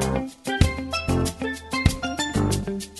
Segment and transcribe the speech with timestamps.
[0.00, 0.32] Thank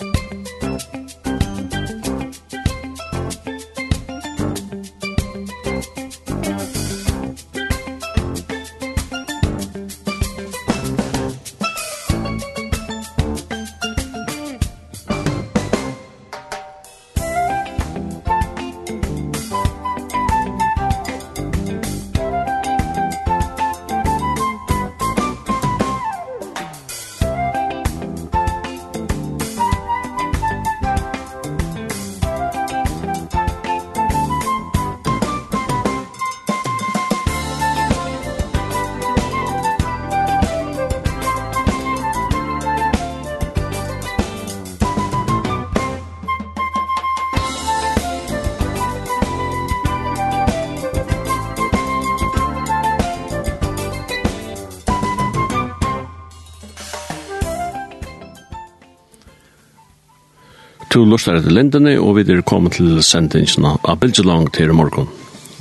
[61.01, 65.07] Du lustar etter lindene, og vi er kommet til sendingen av Bilgelang til i morgen.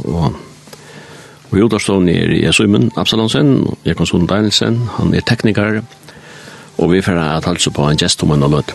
[0.05, 0.35] Og,
[1.49, 5.81] og i nere i Jesuimen Absalonsen, Jekon Jekonsson Danielsen, han er tekniker,
[6.77, 8.75] og vi får at halse på en gest om en og lød.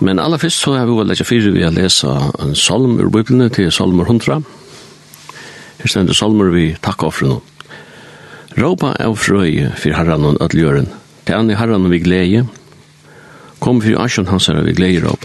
[0.00, 2.10] Men aller først så har vi vel ikke fire vi har lese
[2.42, 4.42] en salm ur Bibelen til salmer 100.
[5.78, 7.40] Her stender salmer vi takk av for noe.
[8.58, 10.90] Råpa av frøy for herren og ødljøren.
[11.22, 12.50] Til han i herren vi gleder,
[13.66, 15.24] Kom fyrir asjon hansara vi gleir opp.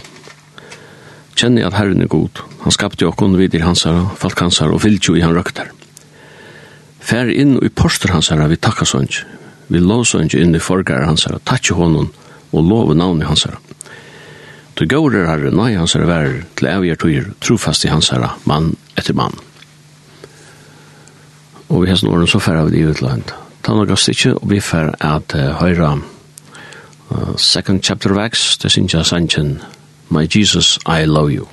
[1.38, 2.40] Kjenni at herren er god.
[2.64, 5.68] Han skapte okkon vidir hansara, falk hansara og fylgjo i han røkter.
[7.06, 9.20] Fær inn i poster hansara vi takka sånj.
[9.70, 12.08] Vi lov sånj inn i forgar hansara, tatsi honom
[12.50, 13.60] og lov navn i hansara.
[14.74, 19.14] Du gaur er herre, nøy hansara vær, til evig er trofast i hansara, mann etter
[19.14, 19.38] mann.
[21.68, 23.36] Og vi hesten åren så fær av det i utlandet.
[23.62, 26.11] Ta og ikkje, og vi fær at høyra uh,
[27.36, 29.58] second chapter of Acts, det synes jeg sannsyn,
[30.08, 31.46] My Jesus, I love you.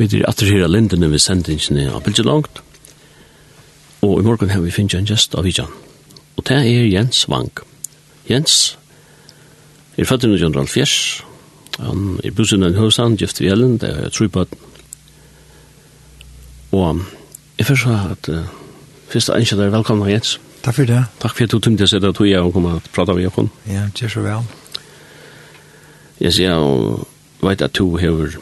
[0.00, 2.62] Vi er atter her av lindene ved sendingsene av Bilge Langt.
[4.00, 5.68] Og i morgen har vi finnet en gjest av Vidjan.
[6.40, 7.50] Og det er Jens Vang.
[8.24, 8.78] Jens
[10.00, 10.96] er født i 1970.
[11.84, 14.58] Han er bussen av Høvsand, gift i Ellen, det er jeg tror på at
[16.72, 17.00] Og
[17.58, 18.44] jeg først sa at uh,
[19.10, 20.38] første ønsker deg velkommen, Jens.
[20.64, 21.04] Takk for det.
[21.20, 23.50] Takk for at du tømte seg at du og jeg kom og pratet med Jokon.
[23.68, 24.46] Ja, det er så vel.
[26.20, 27.04] Jeg sier, og
[27.42, 28.38] vet at du har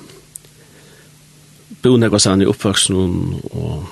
[1.83, 2.97] bo nekva sann i oppvaksen
[3.53, 3.87] og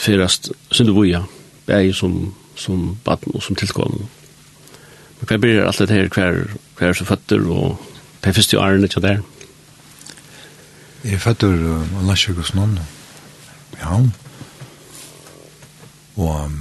[0.00, 1.22] fyrast syndevoja,
[1.66, 4.08] bæg som, som baden og som tilkommen.
[5.18, 6.44] Men hver blir alt det her, hver,
[6.78, 7.76] hver som føtter og
[8.22, 9.20] hver første åren ikke der.
[11.04, 12.78] Jeg føtter uh, Allah Kjøkos noen
[13.76, 14.00] Ja.
[16.16, 16.56] Og um,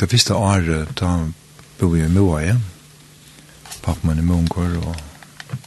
[0.00, 1.12] det første året da
[1.78, 2.64] bo jeg i Moa igjen.
[3.82, 4.96] Pappa min i Moa og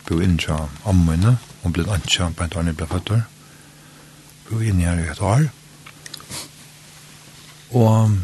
[0.07, 3.23] bo inn til ammene og ble anskjent på en annen ble føtter
[4.49, 5.47] bo inn her i et år.
[7.75, 8.17] Og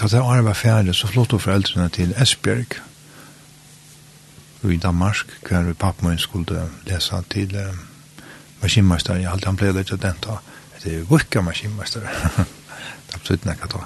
[0.00, 2.80] da det året var ferdig, så flyttet foreldrene til Esbjerg
[4.62, 7.76] i Danmark, hver pappa min skulle lese til eh,
[8.62, 9.14] maskinmeister.
[9.14, 10.36] Jeg hadde han ble litt av den da.
[10.82, 12.00] Det er vukka maskinmeister.
[12.00, 12.44] det
[13.10, 13.84] er absolutt nekka da.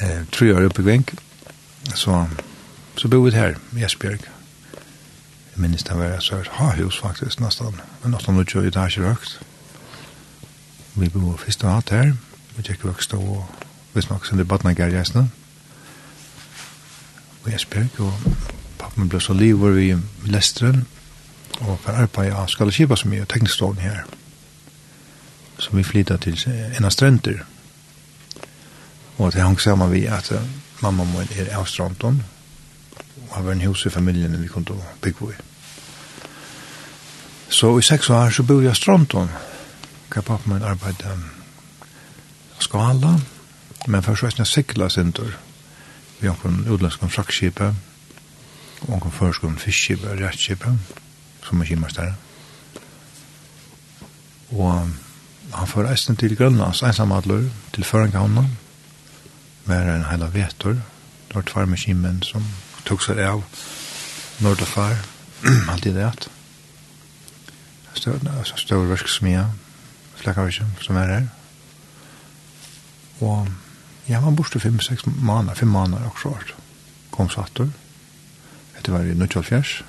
[0.00, 1.14] Eh, tre år oppe i Gvink.
[1.94, 2.26] Så,
[2.96, 4.24] så bo vi her i Esbjerg.
[5.50, 7.80] Jeg minnes det var et ha hus faktisk, nesten.
[8.04, 9.40] Men 820 etasjer høyt.
[10.94, 12.12] Vi bor først og hatt her.
[12.56, 13.46] Vi tjekk vokst og
[13.94, 15.30] vi snakkes under Badnagar reisene.
[17.44, 18.32] Og jeg spør og
[18.78, 19.94] pappen ble så liv hvor vi
[20.26, 20.86] lesteren
[21.60, 24.02] og for arbeid av skalaskipa som er tekniskstående her.
[25.58, 27.44] Som vi flytta til en av strenter.
[29.18, 30.32] Og det hang sammen vi at
[30.80, 32.22] mamma må er av stranden
[33.20, 35.38] og har vært en hus i familien vi kunne bygge i.
[37.48, 39.28] Så i seks år så bor jeg stranden
[40.10, 41.24] hva pappa min arbeidde um,
[42.58, 43.14] skala,
[43.86, 45.36] men først var jeg sikla sindur
[46.20, 47.74] vi har en utlandsk fraktskipe
[48.88, 50.72] og en først en fiskskipe og rettskipe
[51.46, 52.14] som er kimastere
[54.50, 54.90] og
[55.54, 58.44] han får eisen til Grønlands ensamadler til Førenhavna
[59.64, 60.76] med en heila vetor
[61.30, 62.44] det var tvær med som
[62.84, 63.42] tok seg av
[64.40, 64.96] Nordafar
[65.72, 66.28] alltid det at
[67.94, 68.18] stør,
[68.56, 69.48] stør verksmia
[70.20, 71.28] flekkavisjen som er her.
[73.20, 73.48] Og
[74.08, 76.52] ja, man borste fem-seks måneder, fem måneder også år.
[77.10, 77.70] Kom satt sattur.
[78.78, 79.82] Etter var i 1970.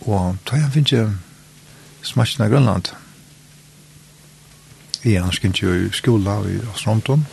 [0.00, 1.08] Og da jeg finnes jeg
[2.02, 2.92] smatsene av Grønland.
[5.04, 7.26] Jeg er ganske ikke i skola i Astronton.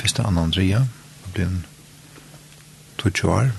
[0.00, 0.84] Fyrste Anna Andrea.
[1.24, 1.62] Det ble en
[3.02, 3.52] 20 år.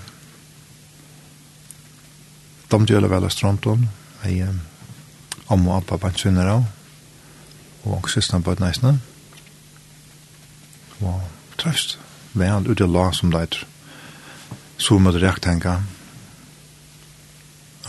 [2.71, 3.89] De gjør det vel Astronton.
[4.23, 4.55] Jeg er
[5.51, 6.65] om og appa bant sinner av,
[7.83, 8.99] og og søstene på et næsne.
[11.01, 11.21] Og
[11.59, 11.97] trøst,
[12.33, 13.65] vel ut i la som det
[14.77, 15.79] Så måtte jeg tenke,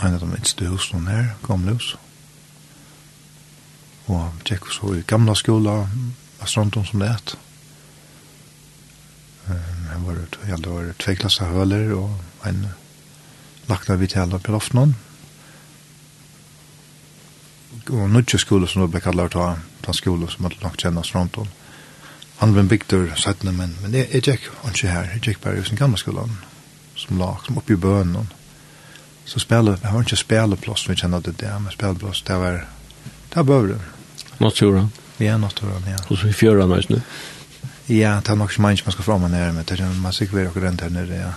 [0.03, 1.95] en av de minste husene her, gamle hus.
[4.07, 7.35] Og tjekk så i gamla skola, av astronautum som det er.
[9.47, 12.67] Jeg var, jeg var tveklasset høler, og en
[13.67, 14.95] lagt av vitale på loften
[17.89, 21.37] og nødje skole som nå ble kallet ta, ta skole som måtte nok kjennes rundt
[21.41, 21.47] om.
[22.41, 25.61] Han ble bygd bygdur sættene, men, men jeg, jeg gikk ikke her, jeg gikk bare
[25.61, 26.27] i sin gamle skole
[26.95, 28.31] som lag, som oppe i bønnen.
[29.25, 32.65] Så spille, jeg har ikke spilleplass, vi kjenner det der, men spilleplass, det var,
[33.29, 33.81] det var bøvren.
[34.39, 34.91] Naturen?
[35.19, 35.97] Ja, naturen, ja.
[36.09, 36.99] Og så i fjøren, vet du?
[37.87, 40.13] Ja, det er nok ikke mange man skal fram og nere, men det er man
[40.13, 41.33] sikkert være akkurat her nere, ja.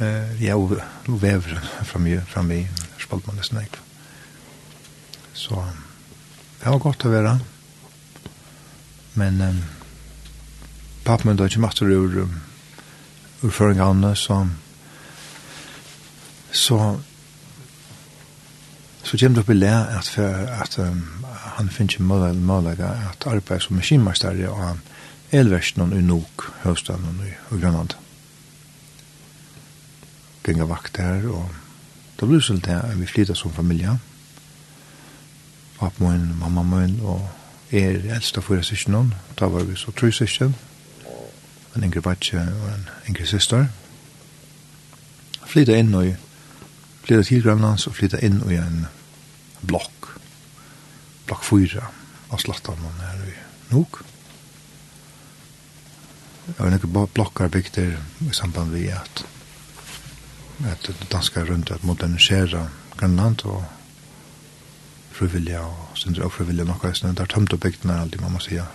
[0.00, 0.72] Uh, ja, og
[1.06, 2.64] vever fram i, fram i,
[2.98, 3.82] spalt man nesten ikke.
[5.34, 5.58] Så
[6.60, 7.32] det var godt å være.
[9.18, 9.58] Men um,
[11.04, 12.36] pappa min da ikke matter ur, um,
[13.42, 14.44] ur føringene, så
[16.54, 16.78] så
[19.04, 21.02] så kommer det opp i le at, for, at um,
[21.58, 24.80] han finner ikke målaga at arbeid som maskinmester og han
[25.34, 27.98] elversen og nok høstaden og, og Grønland.
[30.46, 31.50] Genga vakt her og
[32.16, 33.98] da blir det sånn at vi flyttet som familie.
[33.98, 34.13] Ja
[35.78, 37.22] pappa min, mamma min, og
[37.74, 39.14] er eldste av fyra syskjene.
[39.38, 40.54] Da var vi så tre syskjene.
[41.74, 43.66] En yngre batje og en yngre syster.
[45.50, 46.14] Flytta inn og
[47.04, 48.86] flytta til Grønlands og flytta inn i en
[49.66, 50.12] blokk.
[51.26, 51.82] Blokk 4
[52.30, 53.36] av Slattanen her i
[53.72, 54.00] Nog.
[56.44, 57.96] Jeg var noen blokkar bygder
[58.28, 59.24] i samband med at
[60.70, 63.64] at danskar rundt at modernisera Grønland og
[65.14, 67.12] frivilliga og sindra og frivilliga nokka eisne.
[67.14, 68.66] Det er tømt og bygden er alltid, man må sija,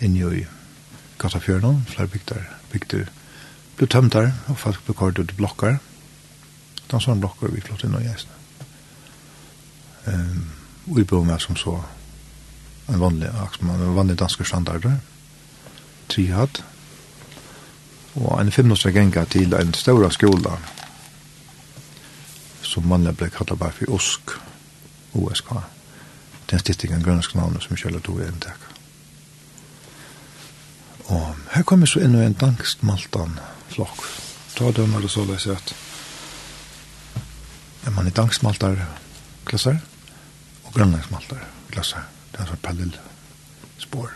[0.00, 0.44] inni i
[1.18, 3.08] Gassafjørnum, flere bygder, bygder
[3.78, 5.78] ble tømt der, og folk ble kort ut blokkar.
[6.88, 8.34] Det er sånne blokkar vi flott inn og eisne.
[10.08, 10.48] Um,
[10.96, 11.76] vi bor med som så
[12.88, 14.86] en vanlig, en vanlig dansk standard,
[16.08, 16.62] trihad,
[18.16, 20.56] og en femnåstra genga til en stora skola,
[22.64, 24.38] som manlig ble kallet bare for Osk,
[25.18, 25.48] OSK.
[25.48, 28.68] Det er en Den stittingen grønsk navn som Kjell i en Eventek.
[31.08, 34.04] Og her kommer så enda en dansk maltan flokk.
[34.56, 35.74] Ta dømmer det så løs at
[37.86, 38.76] er man i dansk maltar
[39.46, 39.78] klasser
[40.64, 42.04] og grønlandsk maltar klasser.
[42.32, 42.96] Det er en sånn parallell
[43.80, 44.12] spår.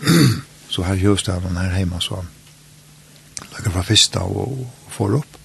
[0.72, 2.20] så her gjørs det han her hjemme så
[3.52, 5.38] lager fra fyrsta og, og får opp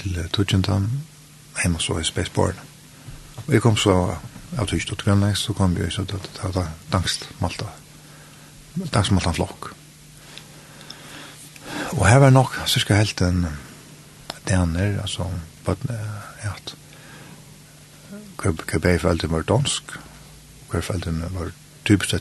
[0.00, 0.88] til tøtjentan
[1.60, 2.71] hjemme så i spesborene.
[3.46, 3.96] Og jeg kom så
[4.58, 7.70] av tyst til tvennig, så kom vi så til det hadde dangstmalta,
[8.92, 9.72] dangstmalta flokk.
[11.96, 13.46] Og her var nok cirka helt en
[14.48, 15.28] daner, altså,
[15.64, 16.74] på ja, at
[18.42, 19.96] Kjøbæg foreldre var dansk,
[20.70, 21.52] Kjøbæg foreldre var
[21.84, 22.16] typisk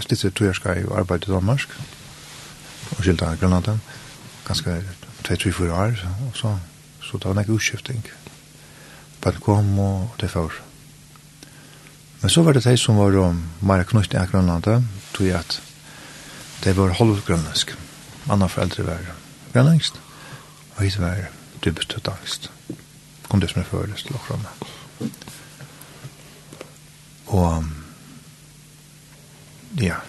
[0.00, 1.68] stittet tøyerskar i arbeid i Danmark,
[2.90, 3.82] og skilta Grønlanden,
[4.46, 4.82] ganske
[5.28, 6.58] 2-3-4 år, og så,
[7.02, 8.06] så det var nek utskifting.
[9.20, 10.65] Bare kom og det først
[12.20, 15.60] Men så var det de som var um, mer knytt i Grønlandet, tog jeg at
[16.64, 17.74] de var halvgrønlandsk.
[18.28, 19.02] Andre foreldre var
[19.52, 20.00] grønlandsk,
[20.76, 21.28] og hit var
[21.64, 22.50] dybt dangst.
[23.28, 24.54] Kom det som er føres til åkrona.
[27.26, 27.64] Og
[29.82, 30.00] ja,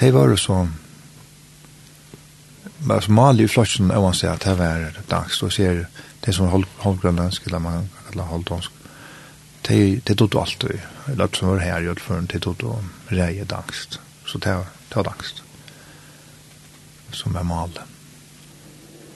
[0.00, 0.66] de var jo så
[2.86, 5.86] Men som mal i flotsen, jeg må si at det var dags, og ser
[6.24, 6.50] det som
[6.82, 8.70] halvgrønlandsk, eller man kan kalla halvdansk,
[9.68, 10.80] det det tog alt, det
[11.14, 15.42] låt som var her gjort för det tog då reje dangst så det det dangst
[17.12, 17.78] som är mal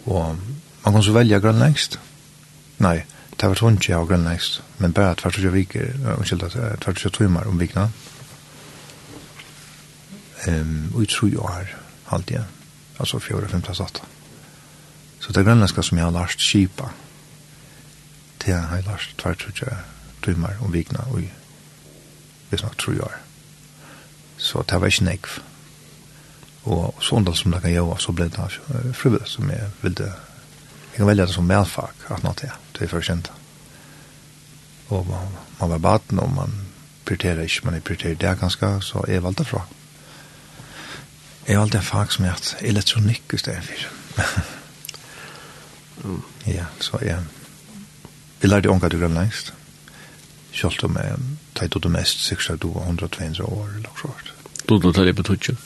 [0.04, 0.36] och
[0.82, 1.98] man kan så välja grönlängst
[2.76, 7.46] nej det var sånt jag grönlängst men bare tvert jag viker unnskyld, tvert og timmar
[7.46, 7.90] om vikna
[10.46, 11.66] ehm jeg tror tre år
[12.06, 12.44] alltid, jag
[12.96, 14.00] alltså fyra femta satta
[15.20, 16.90] så det grönländska som jag har lärt skipa
[18.38, 21.22] det har jag lärt tvärs jag timmar om vikna og
[22.50, 23.16] vi snakk tru år.
[24.36, 25.38] Så det var ikke nekv.
[26.70, 28.48] Og sånn som det kan gjøre, så ble det
[28.96, 30.08] frivillig som jeg ville.
[30.90, 33.36] Jeg kan velge det som medfag, at nå til, til jeg førkjente.
[34.90, 36.56] Og man, man var baten, og man
[37.06, 39.62] prioriterer ikke, man prioriterer det ganske, så jeg valgte fra.
[41.48, 43.78] Jeg valgte en fag som heter elektronikk i stedet for.
[46.56, 47.22] ja, så jeg,
[48.42, 49.54] vi lærte omgå til grønn lengst
[50.60, 51.18] kjølt om jeg
[51.58, 54.32] tatt ut det mest, sikkert at du var 100-200 år eller noe sånt.
[54.68, 55.56] Du tar det på tutsje?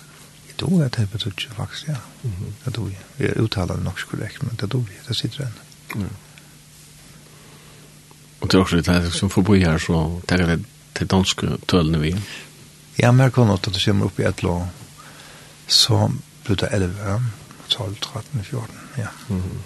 [0.48, 1.96] Jeg tror det på tutsje, faktisk, ja.
[2.64, 3.02] Det tror jeg.
[3.18, 6.06] Jeg uttaler det nok korrekt, men det tror jeg, det sitter enn.
[8.40, 10.62] Og det er også det som forbi her, så tar jeg
[10.94, 12.14] til danske tølene vi.
[13.00, 14.66] Ja, men jeg kan nok at du kommer opp i et lov,
[15.66, 16.10] så
[16.44, 17.20] blir det 11,
[17.68, 19.08] 12, 13, 14, ja.
[19.28, 19.62] Mm -hmm.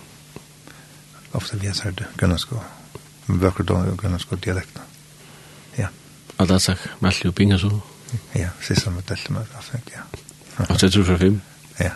[1.33, 2.63] Ofte vi har sett bøker
[3.27, 4.85] Vøkerdag og Gunnarsko dialektene.
[5.79, 5.89] Ja.
[6.39, 7.71] Og er sagt, meldte jo penger så?
[8.35, 10.05] Ja, sist som det delte med det, ja.
[10.59, 11.41] Og det tror fra film?
[11.81, 11.93] Ja.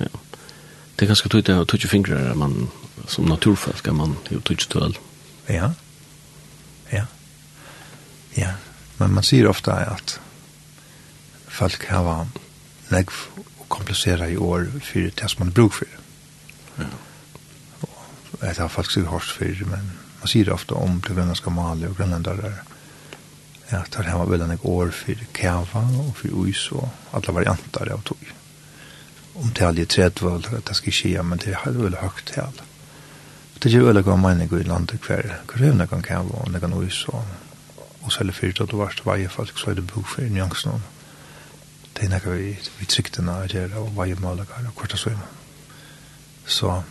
[0.00, 0.10] Ja.
[0.98, 2.68] Det er ganske tøyt, jeg tøyt fingre fingre, man,
[3.08, 5.00] som naturfolk, man jo tøyt tøyt
[5.48, 5.70] Ja.
[6.92, 7.04] Ja.
[8.36, 8.52] Ja.
[8.98, 10.20] Men man sier ofta at
[11.48, 12.26] folk har
[12.90, 13.12] negv
[13.58, 15.98] og komplisera i år fyrir det som man bruk fyrir.
[16.78, 16.84] Ja.
[18.40, 19.92] Og jeg har folk sikkert hørt fyrir, men
[20.24, 22.52] man sier ofte om det grønlandske mali og grønlandere,
[23.70, 27.92] ja, det her var veldig nek år for kava og for uis og alle varianter
[27.92, 28.24] av tog.
[29.34, 32.62] Om det til i tredje, det skal skje, men det er veldig høyt til.
[33.58, 36.68] Det er jo veldig god mening i landet hver, hver er nek kava og nek
[36.72, 37.24] uis og
[38.04, 40.82] og selv fyrt at du varst veie folk, så er det bruk for nyansen.
[41.96, 45.24] Det er nek vi, vi tryktene er gjerne og veie malakar og korta svøyma.
[46.44, 46.82] Så,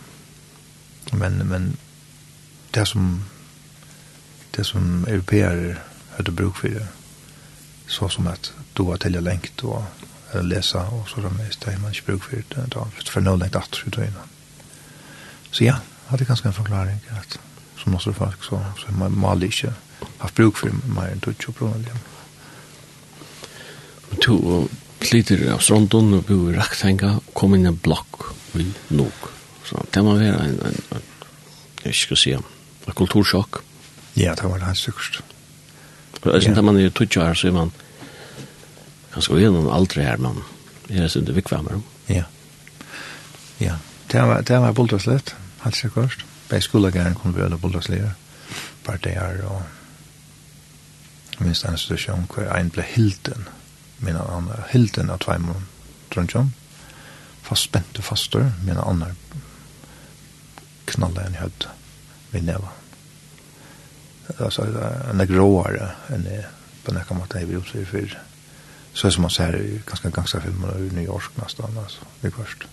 [1.12, 1.76] men, men
[2.74, 3.24] det som
[4.56, 5.80] det som europeer
[6.16, 6.86] hadde bruk for det.
[7.86, 9.82] Så som att då att tälja längt och
[10.42, 13.56] lesa og så där med det man ikke bruk for det då för någon längt
[13.56, 14.14] att skjuta in.
[15.50, 15.74] Så ja,
[16.06, 17.38] hade ganske en forklaring at
[17.76, 19.72] som måste folk så så man malische
[20.18, 21.96] haft bruk för mig en tutsch på det.
[24.10, 24.68] Men to och
[25.00, 28.22] flyter av Sondon og bor i Raktenga og kom in en blokk
[28.54, 29.28] i Nog.
[29.64, 31.02] Så det må være en, en, en,
[31.84, 32.42] jeg skal si säga,
[32.92, 33.62] kultursjokk.
[34.16, 35.22] Ja, det var det sikkert.
[36.22, 37.72] Og jeg synes at man er tutsi her, så er man
[39.14, 40.42] ganske gjennom aldri her, men
[40.88, 41.80] jeg synes det er vikvammer.
[42.08, 42.22] Ja.
[43.60, 43.76] Ja,
[44.12, 46.24] det var, det var bulldagslett, helt sikkert.
[46.50, 48.10] Bei skolegæren kunne vi alle bulldagslivet,
[48.84, 49.62] bare det er, og
[51.38, 53.48] minst en situasjon hvor en ble hilden,
[53.98, 55.64] men en annen hilden av tveimund,
[56.12, 56.52] trunnsjon,
[57.42, 59.16] fast spente faster, men en annen
[60.86, 61.68] knallet en høyde.
[61.68, 61.83] Ja
[62.34, 62.72] vi neva.
[64.38, 64.66] Altså,
[65.06, 66.46] han er gråare enn jeg
[66.84, 68.16] på nekka måte jeg vil utfyr for.
[68.94, 72.66] Så som man ser i ganske gangsta filmer i New York nesten, altså, i kvart.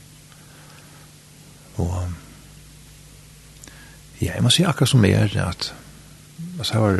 [1.82, 1.96] Og
[4.22, 5.72] ja, jeg må si akkurat som er at
[6.60, 7.00] altså, jeg var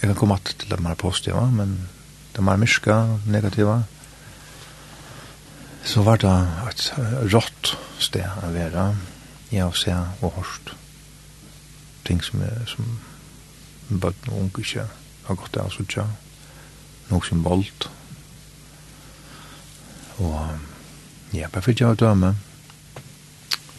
[0.00, 1.88] jeg kan komme til de her positiva, men
[2.36, 3.82] de her myrka, negativa,
[5.84, 6.32] så var det
[6.70, 6.86] et
[7.34, 8.86] rått sted å være.
[9.52, 10.72] Jeg har sett og hørt
[12.10, 12.98] ting som er som
[13.90, 14.86] bøtt og unge ikke
[15.28, 16.06] har gått av så tja
[17.10, 17.88] nok som bolt
[20.18, 20.36] og
[21.32, 22.34] ja, bare for jeg å døme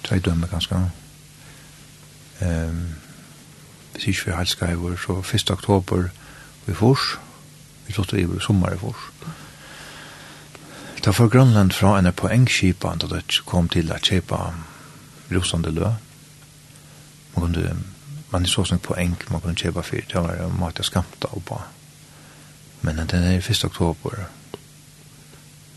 [0.07, 0.79] tre døme ganske
[2.41, 2.81] um,
[3.91, 5.53] hvis ikke vi har skrevet så 1.
[5.57, 6.09] oktober
[6.65, 7.13] vi fors
[7.87, 9.11] vi tog til i sommer i fors
[11.01, 14.37] Da for Grønland fra en poengskipa da det kom til å kjøpe
[15.33, 15.87] russande lø.
[17.33, 17.71] Man kunne
[18.31, 21.27] man er så sånn poeng man kan kjøpe för det var en mat jag skamta
[21.27, 21.61] och på.
[22.81, 23.63] men den er 1.
[23.65, 24.27] oktober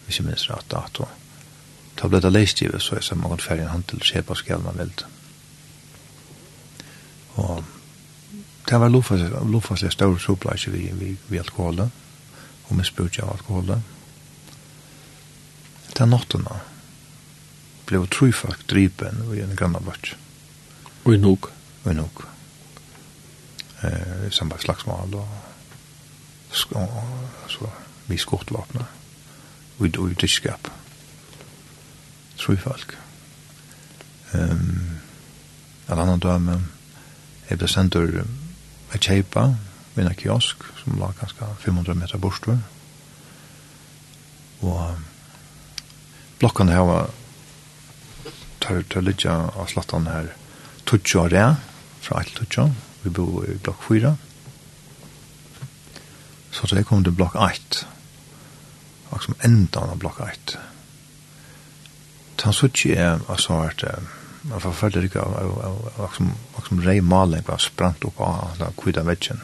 [0.06, 1.08] hvis jeg minns rett dato
[2.02, 4.34] Da ble det lästgivet så är det man kan färja en hand til å kjøpe
[4.34, 4.90] skall man vil.
[7.34, 7.64] Og
[8.68, 11.90] det var lofas lofas større stor vi vi vi alkoholet,
[12.68, 13.82] og med spurt av alkoholen
[15.98, 16.60] den nottene,
[17.86, 20.16] ble tre folk drypen i en grannabart.
[21.04, 21.52] Og i nok.
[21.84, 22.24] Og i nog
[23.84, 25.28] eh, i samband slagsmål og
[26.50, 26.86] så,
[27.48, 27.70] så
[28.06, 28.84] vi skortvapna
[29.78, 29.86] og
[30.22, 30.68] i skap
[32.38, 32.98] tror folk.
[34.34, 35.00] Ehm
[35.86, 36.62] en annan døme
[37.48, 38.24] är det center
[38.92, 39.56] a chepa
[39.94, 42.46] med en kiosk som la ganska 500 meter bort.
[44.60, 44.90] Och
[46.38, 47.10] blokkene här var
[48.58, 50.32] tar, tar lite av slattene här.
[50.84, 51.56] Tutsjå og rea
[52.00, 52.70] fra alt tutsjå
[53.04, 54.16] Vi bor i blokk 4.
[56.54, 57.86] Så så jeg kom til blokk 8.
[59.12, 60.60] Og som enda av blokk 8.
[62.40, 63.84] Ta så ikke jeg, altså, at
[64.44, 65.52] man forfølger ikke av
[66.04, 69.40] og som rei maling var sprant opp av den kvita vetsjen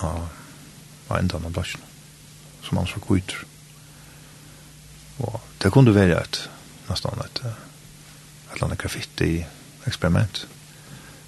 [0.00, 1.84] Og enda av blokken
[2.64, 3.44] som han så kvitter.
[5.24, 6.40] Og det kunne være et,
[6.90, 10.44] nesten et, et eller annet graffiti-eksperiment.
[10.44, 10.57] Mm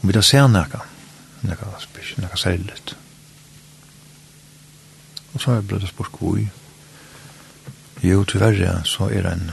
[0.00, 0.82] Om vi da ser nekka,
[1.40, 2.94] nekka spes, nekka særligt.
[5.34, 6.40] Og så har jeg bløtt spurt hvor
[8.02, 9.52] Jo, tyverre, så er det en,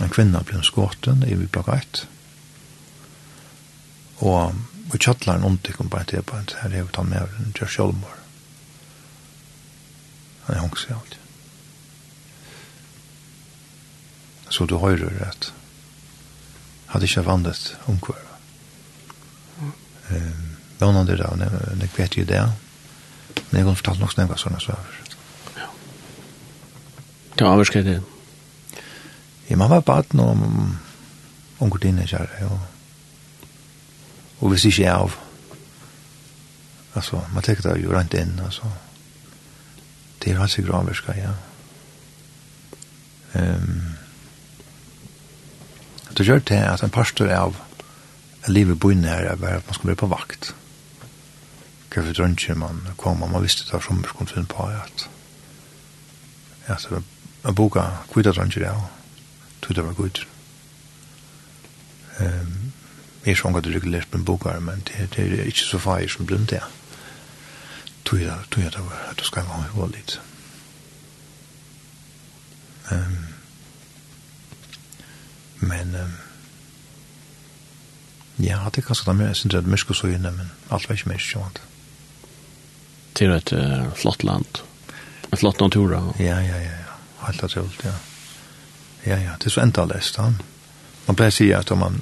[0.00, 2.06] en kvinna blir skåten, i vi blokka 1.
[4.24, 4.54] Og
[4.92, 7.68] vi tjattlar en omtikk om bare et bant, her er vi tann med en Gjør
[7.68, 8.16] Sjolmor.
[10.46, 11.18] Han er hongs i alt.
[14.48, 15.52] Så du høyrer at
[16.86, 18.35] hadde ikke vandet omkværet
[20.10, 20.32] Eh,
[20.78, 21.38] vånande det, og
[21.80, 22.52] det vet ju det.
[23.50, 25.00] Men jag har fortalt nog snäva sånne søver.
[25.56, 25.68] Ja.
[27.36, 28.02] Ja, vad ska det?
[29.46, 30.78] Ja, man var baden om
[31.58, 32.58] om gudinne kjære, ja.
[34.38, 35.14] Och vi ser av,
[36.96, 38.72] Alltså, man tänker det jo rent in alltså.
[40.18, 41.34] Det är alltså sikkert ja.
[43.32, 43.54] Ehm.
[43.54, 43.94] Um,
[46.16, 47.56] det gör det att en pastor av
[48.46, 50.54] jeg livet bo inne her, var at man skal være på vakt.
[51.90, 55.08] Hva for drønner man kom, og man visste det som man skulle finne på, at
[56.68, 57.02] ja, så
[57.44, 57.82] jeg boka
[58.12, 58.74] kvita drønnsjer, ja,
[59.62, 60.22] tog det var god.
[62.20, 62.72] Um,
[63.24, 65.78] jeg er sånn at du ikke lest en boka, men det, det er ikke så
[65.82, 66.62] feir som blunt det.
[68.04, 70.18] Tog jeg, tog jeg det var, at du skal ha hva litt.
[72.90, 73.16] Um,
[75.60, 76.14] men, um,
[78.38, 80.88] Ja, det er kanskje det med, jeg synes det er mye så inne, men alt
[80.88, 81.60] var ikke mye jo annet.
[83.16, 84.60] Det er et uh, flott land,
[85.30, 85.92] en flott natur.
[85.92, 87.94] Ja, ja, ja, ja, helt naturlig, ja.
[89.06, 90.36] Ja, ja, det er så enda lest, han.
[91.06, 91.96] Man pleier å si at om man,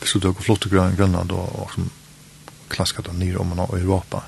[0.00, 1.90] hvis du tar flott grøn, Grønland og, og som
[2.72, 4.22] klaskat den nye om man har Europa,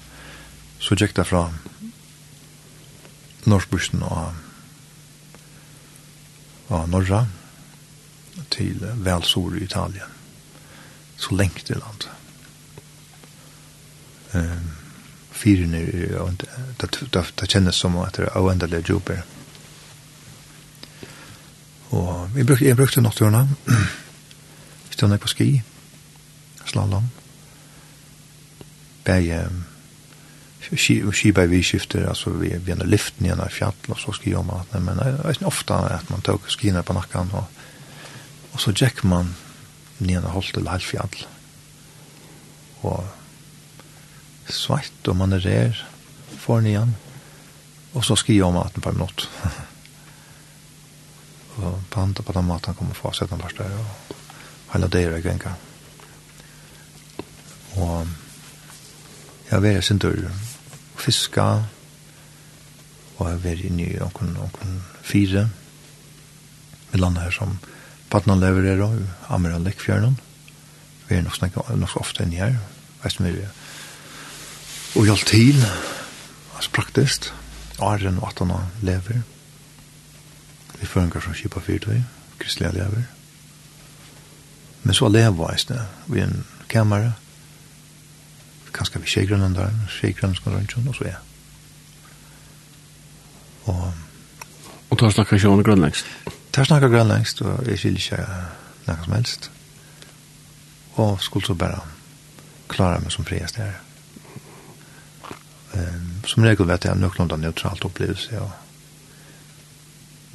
[0.82, 1.46] så gikk det fra
[3.48, 4.36] Norsbussen og,
[6.68, 7.24] og Norra
[8.50, 10.17] til Velsor i Italien
[11.18, 12.08] så lengt til land.
[14.34, 14.70] Um,
[15.32, 19.22] fyren er og det det det kjennes som at det er uendelig jobber.
[21.90, 23.46] Og jeg, brukte jeg brukte natturna.
[24.90, 25.62] Stod jeg på ski.
[26.66, 27.08] Slalom.
[29.04, 29.48] Bæje
[30.76, 34.12] ski ski by vi skifter altså vi vi er lyft igjen av fjall, og så
[34.12, 37.44] ski om at, men det er ofte at man tar skiene på nakken, og,
[38.52, 39.34] og så jack man
[39.98, 41.18] nyan og holdt til halvfjall.
[42.86, 43.06] Og
[44.48, 45.84] svart og man er rær
[46.38, 46.94] for nyan.
[47.94, 49.28] Og så skriver jeg om 18 per minutt.
[51.58, 53.64] og på andre på den maten kommer få sett den første.
[53.64, 55.56] Og hele det er jeg gjenka.
[57.76, 58.06] Og
[59.48, 60.28] jeg har vært sin tur
[60.98, 61.48] fiska
[63.18, 65.48] og jeg har vært inne i noen, noen fire
[66.92, 67.56] med landet her som
[68.10, 68.96] Badnan lever er og
[69.28, 70.18] Amira Lekfjørnen.
[71.08, 72.56] Vi er nok snakka nok ofte enn her.
[73.02, 73.36] Veist mer
[74.96, 75.60] og hjelp til.
[76.56, 77.28] Altså praktisk.
[77.78, 79.20] Arren og Atana lever.
[80.80, 82.00] Vi føringar som kjipa fyrtøy.
[82.38, 83.04] Kristelige lever.
[84.82, 85.80] Men så lever veist det.
[86.06, 87.12] Vi er en kamera.
[88.72, 89.70] Kanskje vi tjejgrønnen der.
[90.00, 91.22] Tjejgrønnen skal rundt og så er.
[93.64, 93.92] Og...
[94.88, 96.06] Og tar snakka sjående grønlengst
[96.58, 98.24] tar snakker grønlengst, og jeg skiljer ikke
[98.88, 99.50] noe som helst.
[100.98, 101.82] Og skulle så bare
[102.68, 103.76] klare meg som friest der.
[105.74, 108.50] Um, som regel vet jeg noen av neutralt opplevelse, og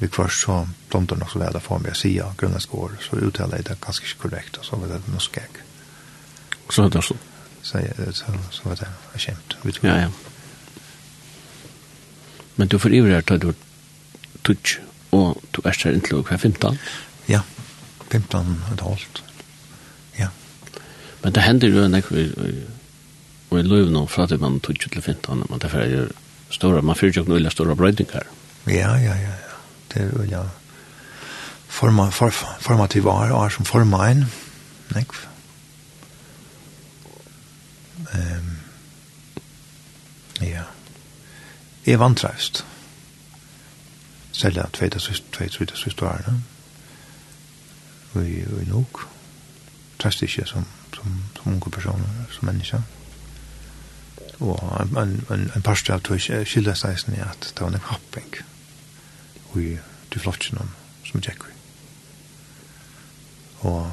[0.00, 0.60] vi kvart så
[0.90, 3.78] blomter nok så vel for meg å si ja, grønlandsk år, så uttaler jeg det
[3.84, 5.60] ganske ikke korrekt, og så vet jeg det noe skjegg.
[6.70, 7.18] Så vet jeg så?
[7.64, 7.82] Så,
[8.16, 9.58] så, så vet jeg, jeg kjent.
[9.84, 10.10] Ja, ja.
[12.56, 13.52] Men du får ivrig her, tar du
[14.46, 14.80] tutsk
[15.24, 16.78] og du er her inntil hver 15?
[17.28, 17.40] Ja,
[18.10, 19.22] 15 et halvt.
[20.18, 20.28] Ja.
[21.22, 22.20] Men det hender jo enn ekkur
[23.54, 26.04] og i løyv nå fra til man tog til 15, men derfor er jo
[26.50, 28.26] stora, man fyrer jo ikke noe stora brøydingar.
[28.66, 29.56] Ja, ja, ja, ja.
[29.92, 30.42] Det er jo ja
[31.74, 34.26] forma, for, formativ år, år som forma en.
[34.94, 35.24] Nekv.
[38.14, 38.52] Um,
[40.40, 40.68] ja.
[41.86, 42.64] Jeg vantreist.
[42.64, 42.73] Ja
[44.34, 46.42] selja tveita tveita sista årene.
[48.14, 49.06] Og i nok.
[49.98, 52.82] Trest ikke som, som, som unge personer, som mennesker.
[54.42, 58.32] Og en, en, en parste av tog skilda seisen er at det var en happing
[59.54, 59.76] i
[60.10, 60.66] de flottene
[61.06, 61.54] som tjekk vi.
[63.70, 63.86] Og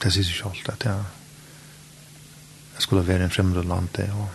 [0.00, 1.08] det sier seg selv at jeg,
[2.76, 4.28] jeg skulle være en fremmed land det og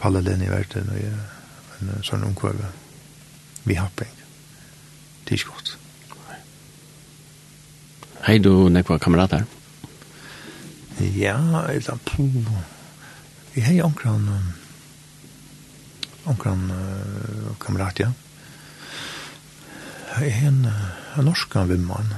[0.00, 1.20] palle den i verden og jeg
[1.80, 2.70] en sånn omkøve.
[3.64, 4.24] Vi har penger.
[5.24, 5.76] Det er ikke godt.
[8.24, 9.44] Hei du, nekva kamerater?
[11.00, 11.36] Ja,
[11.68, 12.28] eller på...
[13.54, 14.28] Vi har jo omkran...
[16.24, 18.12] Omkran uh, kamerat, ja.
[20.14, 20.62] Jeg har en,
[21.18, 22.14] en norsk vimman.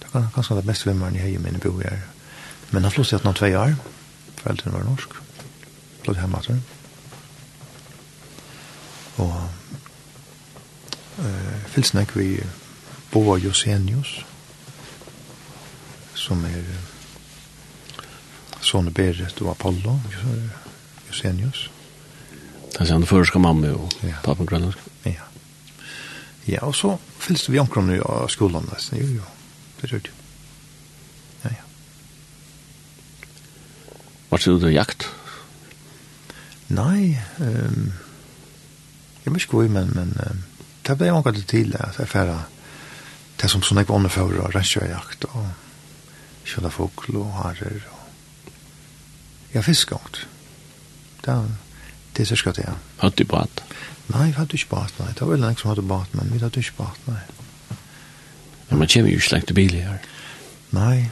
[0.00, 2.06] Det kan kanskje det beste vimman i hei min bo her.
[2.70, 3.74] Men han flås i at noen tvei år.
[4.40, 5.18] Foreldrene var norsk.
[6.04, 6.62] Flås hjemme etter
[9.22, 9.48] og
[11.22, 12.28] eh fylsnek vi
[13.12, 14.24] Boa Josenius
[16.14, 16.64] som er
[18.60, 19.98] Sonne Berit og Apollo
[21.08, 21.70] Josenius.
[22.72, 24.16] Det er han føreska mamma og ja.
[24.24, 24.78] pappen grønlandsk.
[25.04, 25.26] Ja.
[26.48, 28.98] Ja, og så fylste vi omkring i skolen nesten.
[28.98, 29.22] Jo, jo.
[29.80, 30.00] Det er jo.
[31.44, 31.66] Ja, ja.
[34.30, 35.10] Var det du jakt?
[36.68, 37.92] Nei, ehm um,
[39.24, 40.44] jag minns ju men men
[40.82, 42.44] det blev något det at jeg færre
[43.42, 45.46] det som sånn jeg var underfører og räkjakt og
[46.44, 48.02] kjønne fågel og harer og
[49.54, 50.26] ja, fiskar
[51.24, 51.46] Det er
[52.16, 52.74] det så ska det.
[52.96, 53.62] Hade du båt?
[54.06, 54.98] Nei, jag hadde ikke båt.
[54.98, 55.12] nei.
[55.18, 57.06] det var länge som hadde båt, men vi hadde ikke båt.
[57.06, 57.20] nei.
[58.68, 59.98] Men man kommer jo ikke släkt til bil här.
[60.70, 61.10] nei,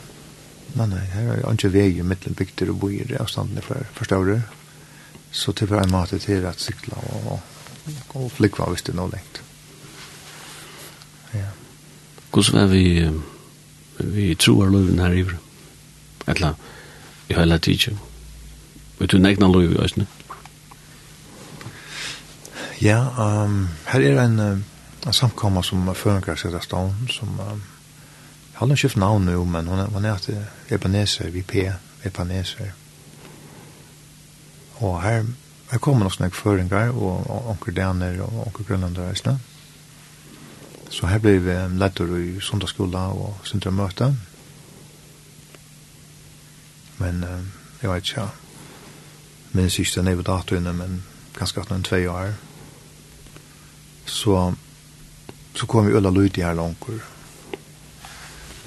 [0.74, 0.86] nei.
[0.86, 4.40] nej, här är ikke vei i mitten bygder och bojer avstandene for, förstår du?
[5.30, 7.40] Så typ är en måte til at sykla og, och
[8.08, 9.42] gå og flikva hvis det er noe lengt.
[11.34, 11.50] Ja.
[12.30, 12.84] Hvordan var vi,
[13.98, 15.38] vi troer løven her i Ivre?
[16.30, 16.54] Etla,
[17.28, 17.98] i høyla tiden.
[18.98, 20.06] Vet du negna løven i Østene?
[22.80, 23.00] Ja,
[23.44, 27.62] um, her er en, en samkomma som føringar seg av staden, som um,
[28.50, 30.36] Jeg har noen skift navn nu, men hun, er, hun er til
[30.68, 31.62] Ebenezer, VP,
[32.04, 32.74] Ebenezer.
[34.80, 35.24] Og her
[35.70, 39.38] Det kommer nok snakk føringar og onker daner og onker grønlander og sånn.
[40.90, 44.08] Så her ble vi lettere i sundagsskola og sindra møte.
[46.98, 47.38] Men uh,
[47.82, 48.26] jeg vet ikke,
[49.54, 50.98] minns ikke den er datoene, men
[51.38, 52.34] ganske at noen tvei år.
[54.10, 54.42] Så,
[55.54, 56.98] så kom vi øla lyd i her langkur.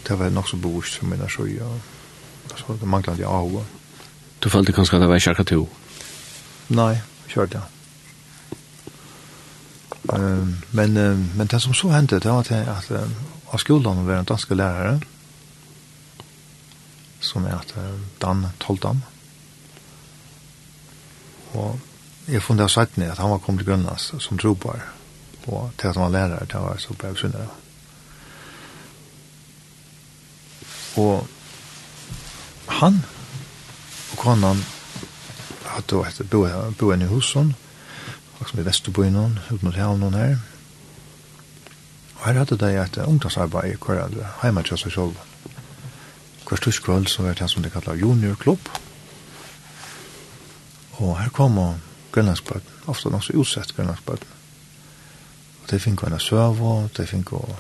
[0.08, 3.60] Det var nok så bevust for minna sjøy, og så det manglet jeg av.
[4.40, 5.83] Du følte kanskje at det var ikke akkurat to?
[6.70, 7.62] Nei, kjør det.
[10.14, 13.16] Um, men, um, men det som så hendte, det var at, at um,
[13.52, 15.00] av skolen var en dansk lærare,
[17.24, 19.04] som er at uh, Dan Toldam.
[21.54, 21.80] Og
[22.28, 24.88] jeg funnet av sattene at han var kommet til Grønlands som trobar,
[25.48, 27.48] og til at han var lærare, det var så bare syndere.
[30.98, 31.28] Og
[32.68, 33.04] han
[34.12, 34.62] og konan
[35.74, 36.46] hatt og bo,
[36.80, 37.54] boen i husen,
[38.44, 40.38] som i Vesterbyen, ut mot Havnen her.
[42.18, 45.22] Og her hadde de et ungdomsarbeid i hver heima til seg selv.
[46.48, 48.70] Hver styrskvall så var det som de kallet juniorklubb.
[51.02, 51.76] Og her kom og
[52.12, 54.40] grønlandsbøten, ofte nok så utsett grønlandsbøten.
[55.64, 57.58] Og de fikk henne søv, og de fikk henne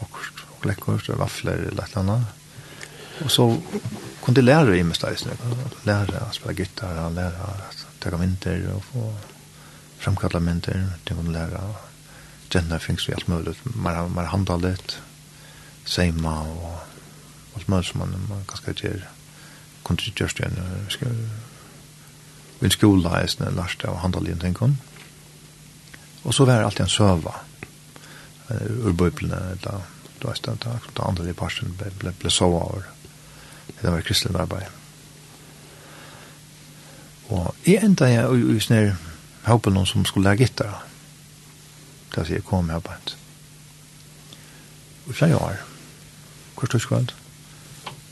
[0.00, 2.35] og lekkert, og vafler eller et eller annet.
[3.24, 3.62] Og så
[4.24, 5.32] kunde lära i mig stäsna.
[5.82, 9.14] Lära att spela gitarr, lära att ta mynter och få
[9.98, 10.86] framkalla mynter.
[11.04, 11.74] Det kunde lära
[12.50, 13.58] gender things vi allt möjligt.
[13.62, 14.94] Man man handlar lite
[15.84, 16.78] sema och
[17.54, 19.08] allt möjligt som man man kanske gör
[19.84, 20.86] kunde ju just en
[22.58, 24.78] vi skola är snäll last och handla lite en
[26.22, 27.34] Og så var det alltid en søva
[28.48, 29.80] Ur bøyblene, da,
[30.22, 32.84] da står det da andre i parsen ble, ble, blev så av
[33.68, 34.66] det var kristelig arbeid.
[37.28, 38.96] Og jeg enda jeg i, sånne
[39.46, 40.70] håper noen som skulle lære gitter.
[42.14, 43.14] Da sier jeg kom med arbeid.
[45.06, 45.60] Og så jeg har,
[46.56, 47.12] hvert tøyskvald,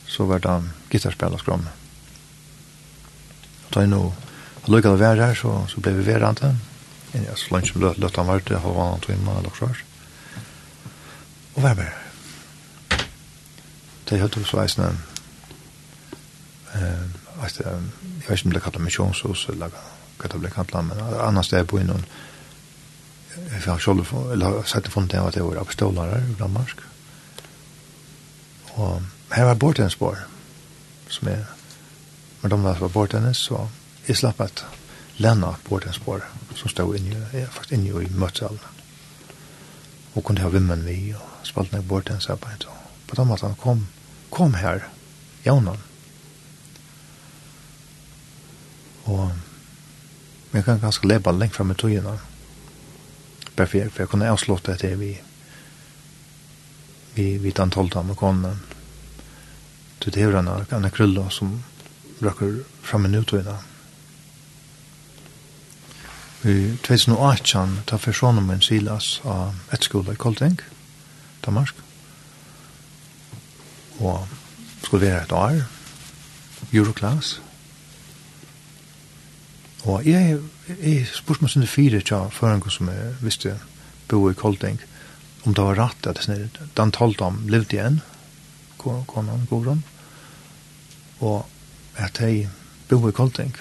[0.06, 0.58] så var det
[0.90, 1.72] gitarspill og skromme.
[3.64, 4.02] Og da jeg nå
[4.70, 6.54] lukket å være her, så, så ble vi verandre.
[7.14, 9.70] Ja, så langt som løtt, løtt han var til halvann timme eller så.
[11.54, 11.92] Og vær bare.
[14.04, 14.92] Det er helt hos veisene
[17.40, 18.90] alltså jag vet inte om det kallar
[19.34, 19.70] så eller
[20.18, 22.02] vad det blir kallat men annars det är på inom
[23.64, 26.76] jag har själv eller sett från det att det var apostolare i Danmark.
[28.70, 30.18] Och här var bort en spår
[31.08, 31.46] som är
[32.40, 33.68] men de var bort så
[34.06, 34.64] är slapp att
[35.16, 38.58] lämna bort en spår som stod inne jag fast inne i mötesalen
[40.12, 42.48] och kunde ha vimmen vi och spaltna bort den så på
[43.06, 43.86] på de att han kom
[44.30, 44.88] kom här
[45.42, 45.78] jaunan
[49.04, 49.32] Og
[50.54, 52.18] jeg kan ganske leba lengt fram i togene.
[53.56, 55.12] Bare for jeg, for jeg kunne avslått det til vi
[57.14, 58.60] vi vi den med amerikanen.
[60.00, 61.62] til det er en Anna Krulla som
[62.22, 63.56] røkker fram i nutogene.
[66.44, 70.60] I 2018 tar personen min Silas av et skole i Kolting,
[71.46, 71.74] Danmark.
[73.98, 74.28] Og
[74.82, 75.62] skulle være et år,
[76.72, 77.40] Euroclass.
[79.84, 80.38] Og jeg,
[80.80, 83.58] jeg spurte meg sinne fire tja føringer som jeg visste
[84.08, 84.78] bo i Kolding,
[85.44, 88.00] om det var rett at sånne, den talte om levde igjen,
[88.80, 89.84] konan, goran,
[91.20, 91.44] og
[92.00, 92.48] at jeg
[92.88, 93.52] bo i Kolding.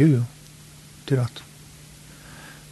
[0.00, 0.24] Jo, jo,
[1.08, 1.44] det er rett.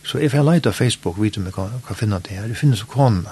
[0.09, 2.81] Så if jeg leiter Facebook, vet du om jeg kan, finne det her, jeg finner
[2.81, 3.27] så konan.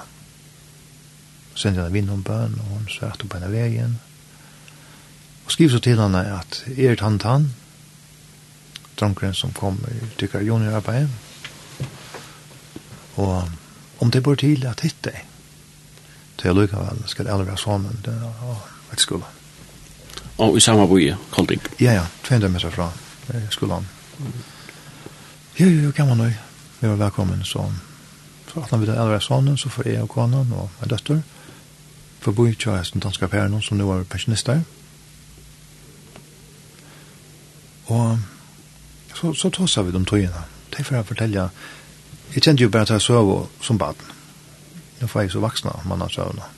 [1.55, 3.97] Så sender jeg vinn om bøn, og hun svært opp henne veien.
[5.47, 7.55] Og skriver så til henne at er tann tann,
[9.01, 10.41] drunkeren som kommer i tykker
[10.93, 11.09] hem.
[13.17, 13.49] Og
[14.01, 15.25] om det bor til at hitte det,
[16.39, 18.57] til ska skal alle være sammen det, og
[18.93, 19.25] et skole.
[20.39, 21.63] Og i samme boie, Kolding?
[21.81, 22.91] Ja, ja, 200 meter fra
[23.51, 23.87] skolan.
[25.61, 26.25] Jo, jo, jo, kan man nå.
[26.81, 27.73] Vi var velkommen, så
[28.47, 29.21] for at han ville alle være
[29.57, 31.21] så får jeg og konen og en døtter.
[32.21, 34.61] For bo i kjøresten danske pæren, som nå er pensjonister.
[37.87, 38.19] Og
[39.17, 40.45] så, så tåsar vi de togene.
[40.71, 41.49] Det er for å fortelle,
[42.35, 44.13] jeg kjente jo bare at jeg sov som baden.
[45.01, 46.51] Nå får jeg så vaksna, man har søvna.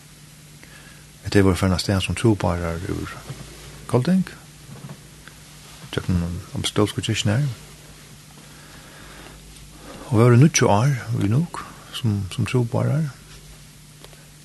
[1.29, 3.15] Det var for en sted som tro bare ur
[3.87, 4.25] Kolding.
[5.93, 6.23] Tjøkken
[6.55, 7.47] om stålske kyrkjen her.
[10.09, 11.61] Og vi var nødt til år, vi nok,
[11.93, 13.09] som, som tro bare her.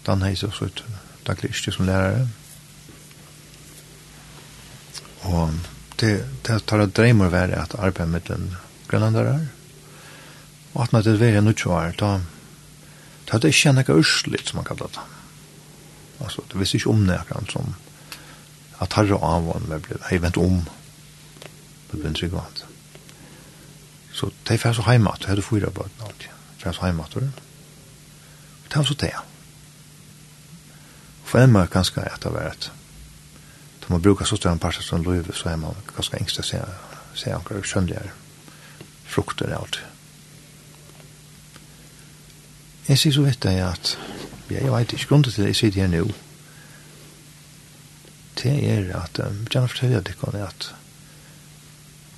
[0.06, 0.84] Dan heis også et
[1.28, 2.28] daglig yrke som lærere.
[5.24, 5.54] Og
[6.04, 8.56] det det tar att drömmer var att arbeta med den
[8.88, 9.48] grönlandare.
[10.74, 12.22] Och att när det var nu tjoar då
[13.32, 15.00] då det känner jag ursligt som man kallar det.
[16.24, 17.76] Alltså det visste inte om näkan som
[18.78, 20.66] att harra av vad man blev hej vent om
[21.90, 22.64] på den sekvens.
[24.14, 26.24] Så det är så hemma att hade fyra barn allt.
[26.64, 27.20] Det är så hemma då.
[28.70, 29.20] Det var så det.
[31.24, 32.72] För en mer kanske att det var ett
[33.88, 36.60] då man brukar så stora parter som löv så är man ganska ängst att se
[37.16, 38.12] säga ankar skönligare
[39.06, 39.78] frukter och allt.
[42.86, 43.98] Jag ser så vet jag att
[44.48, 46.14] ja, jag vet inte grunden till det jag sitter här nu
[48.44, 50.72] det är att jag kan fortälla det om att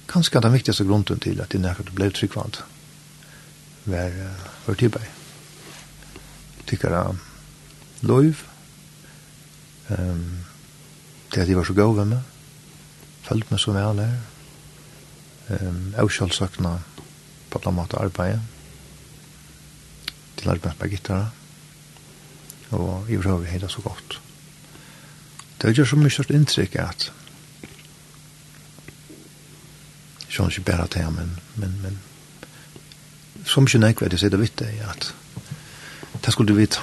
[0.06, 2.58] kanske den viktigaste grunden till att det när det blev tryggvand
[3.84, 4.32] var
[4.66, 5.06] var tillbaka
[6.66, 7.16] tycker jag
[8.00, 8.44] löv
[9.88, 10.46] ehm
[11.36, 12.20] til at de var så gode med meg.
[13.28, 14.12] Følte meg så vel her.
[15.50, 16.78] Um, jeg var selv sagt søkna
[17.52, 18.40] på alle måter arbeidet.
[20.38, 21.30] Til arbeidet med gitarra.
[22.72, 24.22] Og i vrøy vi heida så godt.
[25.62, 27.12] Det gjør så mye størst inntrykk at
[30.30, 32.00] Sjøn ikke bare til, men, men, men
[33.46, 35.12] så mye nekve at jeg sier det vitt det, at
[36.26, 36.80] det skulle du vite.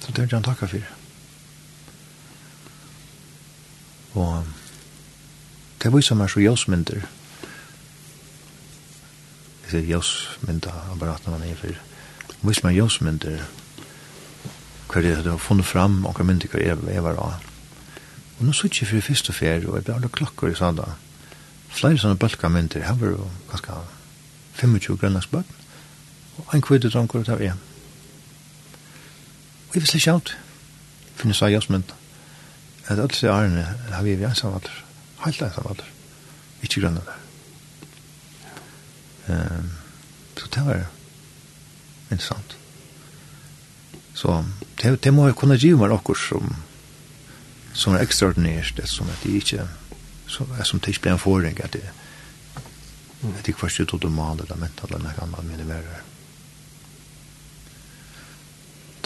[0.00, 1.01] Så det er jeg han takk for.
[4.14, 4.44] Og
[5.82, 7.00] det var som er så jøsmynder.
[9.62, 11.78] Jeg sier jøsmynder, apparaten man er for.
[12.28, 13.46] Det viser meg jøsmynder.
[14.88, 17.48] Hva er det du har funnet fram, og hva myndighet er det var av.
[18.38, 20.76] Og nå sitter jeg for først og fjerde, og jeg ble alle klokker i sånn
[20.76, 20.90] da.
[21.72, 23.78] Flere sånne bølka bølkamynter, her var jo ganske
[24.60, 25.58] 25 grønlandsbøkken.
[26.42, 27.64] Og en kvitt dronker det var igjen.
[29.68, 30.36] Og jeg visste ikke alt.
[31.16, 32.01] Finnes jeg jøsmynder
[32.92, 34.80] at alle disse årene har vi vært sammen alder.
[35.24, 35.92] Helt enn sammen alder.
[36.62, 37.20] Ikke grønne der.
[39.28, 39.70] Um,
[40.36, 40.84] så det var
[42.10, 42.56] interessant.
[44.14, 44.44] Så
[44.82, 46.54] det, det må jeg kunne gi meg noe som
[47.72, 49.62] som er ekstraordinært, det som at det ikke
[50.28, 51.86] som, som det ikke blir en forring, at det
[53.22, 56.00] at det ikke først ut og normalt eller mentalt eller noe annet minimerer.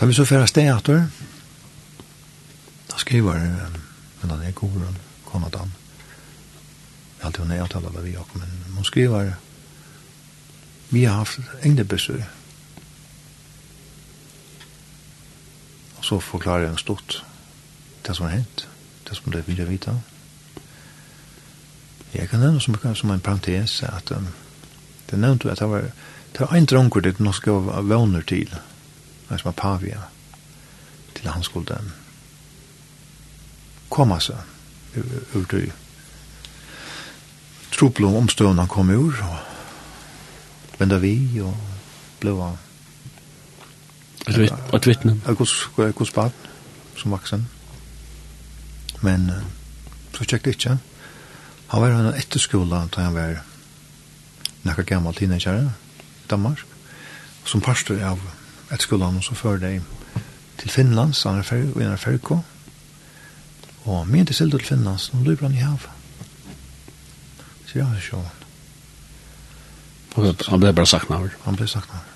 [0.00, 1.04] Da vi så færre steg, Arthur?
[1.04, 1.35] Ja.
[2.96, 3.34] Da skriver,
[4.20, 5.72] men han er god, han kommer til han.
[7.18, 9.34] Jeg har alltid vært nedtaler av vi har, men hun skriver,
[10.90, 12.22] vi har haft egne besøg.
[15.98, 17.18] Og så forklarer jeg en stort
[18.06, 18.64] det som har hendt,
[19.08, 19.98] det som det vil jeg vite.
[22.14, 24.32] Jeg kan nevne som, som en parentes at um,
[25.10, 25.90] det nevnte at det var,
[26.32, 28.56] det var en dronker det nå skal være våner til,
[29.28, 30.08] som var Pavia,
[31.14, 31.92] til han skulle um,
[33.92, 34.36] koma seg
[35.36, 35.72] ur det
[37.76, 41.56] troplom omstående han kom ur og venda vi og
[42.20, 42.52] blåa
[44.26, 46.32] et vittne et gos bad
[46.96, 47.48] som vaksen
[49.04, 49.30] men
[50.16, 50.78] så tjekk det ikke
[51.66, 53.42] han var en etterskola da han var
[54.66, 56.62] nekka gammal teenager i Danmark.
[57.44, 58.20] Som pastor av
[58.70, 59.80] etterskolan og så før det
[60.58, 62.22] til Finland så han er ferdig og han er ferdig
[63.86, 65.90] Og min til sildur til Finnlands, nå løper han i havet.
[67.66, 68.42] Så ja, så han.
[70.48, 71.34] Han ble bare sagt naver.
[71.44, 72.12] Han ble sagt naver.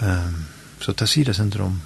[0.00, 0.44] Um,
[0.80, 1.80] så det sier det sender om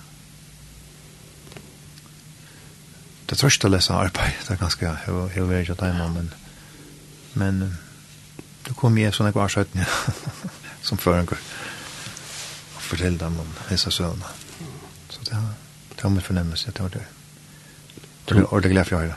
[3.24, 6.28] Det trøst å lese arbeid, det er ganske hever vært av timen, men,
[7.40, 7.62] men
[8.66, 9.80] det kom jeg sånn jeg var 17,
[10.86, 11.48] som før en gang.
[12.76, 14.28] Og fortell dem om disse søvnene.
[15.08, 15.50] Så det har,
[15.96, 17.06] det har min fornemmelse, det var det.
[17.08, 17.23] Mm.
[18.24, 19.16] Det er ordentlig glede for å høre.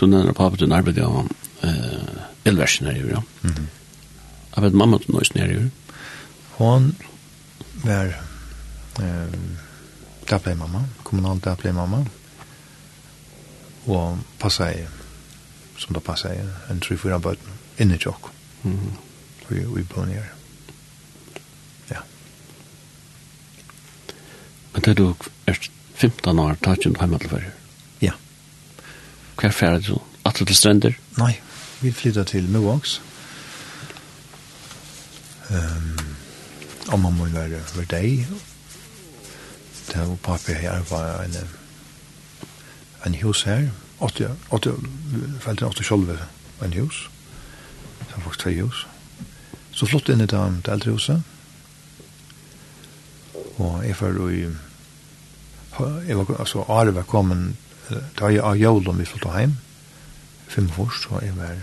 [0.00, 1.28] Du nevner pappa din arbeid av
[1.62, 3.22] uh, elversen her ja.
[3.42, 3.66] Mm -hmm.
[4.56, 5.58] Jeg vet mamma til nøysen her ja.
[5.58, 5.70] år.
[6.58, 6.96] Hun
[7.84, 8.14] var
[9.00, 12.04] eh, mamma, kommunal dagpleimamma,
[13.86, 14.86] og passa i,
[15.78, 16.38] som da passa i,
[16.70, 18.30] en 3-4 bøten, inni tjokk.
[18.62, 18.96] Mm -hmm.
[19.48, 20.28] Og vi bor nere.
[21.90, 22.00] Ja.
[24.72, 25.14] Men det er du
[25.46, 25.58] er
[25.94, 27.52] 15 år, tar ikke du hjemme til
[29.40, 29.98] Hver færre du?
[30.24, 30.92] Atle til Strender?
[31.18, 31.32] Nei,
[31.80, 33.00] vi flyttet til Movax.
[35.50, 36.00] Um,
[36.88, 38.26] om man må være for deg.
[39.88, 41.36] Det var pappa her var en,
[43.06, 43.68] en hus her.
[44.00, 44.72] Åtte, åtte,
[45.40, 46.18] felt åtte kjolve
[46.64, 47.08] en hus.
[48.00, 48.86] Det var faktisk tre hus.
[49.72, 51.22] Så flott inn i det, det eldre huset.
[53.56, 54.46] Og jeg var i...
[56.08, 57.56] Jeg var, altså, Arve kom en
[58.18, 59.54] da jeg av jævlen vi flyttet hjem,
[60.52, 61.62] fem år, så jeg var,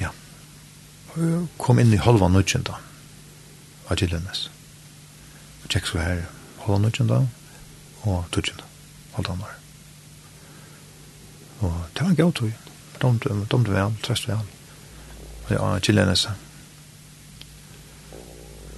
[0.00, 0.10] ja,
[1.58, 2.80] kom inn i halva nødgjent da,
[3.88, 4.46] av Gillenes.
[5.64, 6.24] Og tjekk så her,
[6.64, 7.22] halva nødgjent da,
[8.04, 8.72] og tødgjent da,
[9.16, 9.54] halva andre.
[11.64, 12.52] Og det var en gøy
[13.00, 14.44] domt, domt vel, trest vel,
[15.46, 16.26] og ja, Gillenes.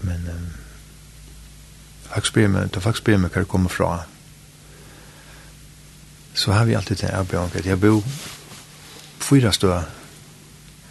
[0.07, 0.47] Men, um,
[2.13, 3.91] faktisk bryr meg, det faktisk bryr meg hva det kommer fra,
[6.35, 7.67] så har vi alltid det avbjørnet.
[7.67, 8.03] Jeg bor
[9.21, 9.81] fyra stå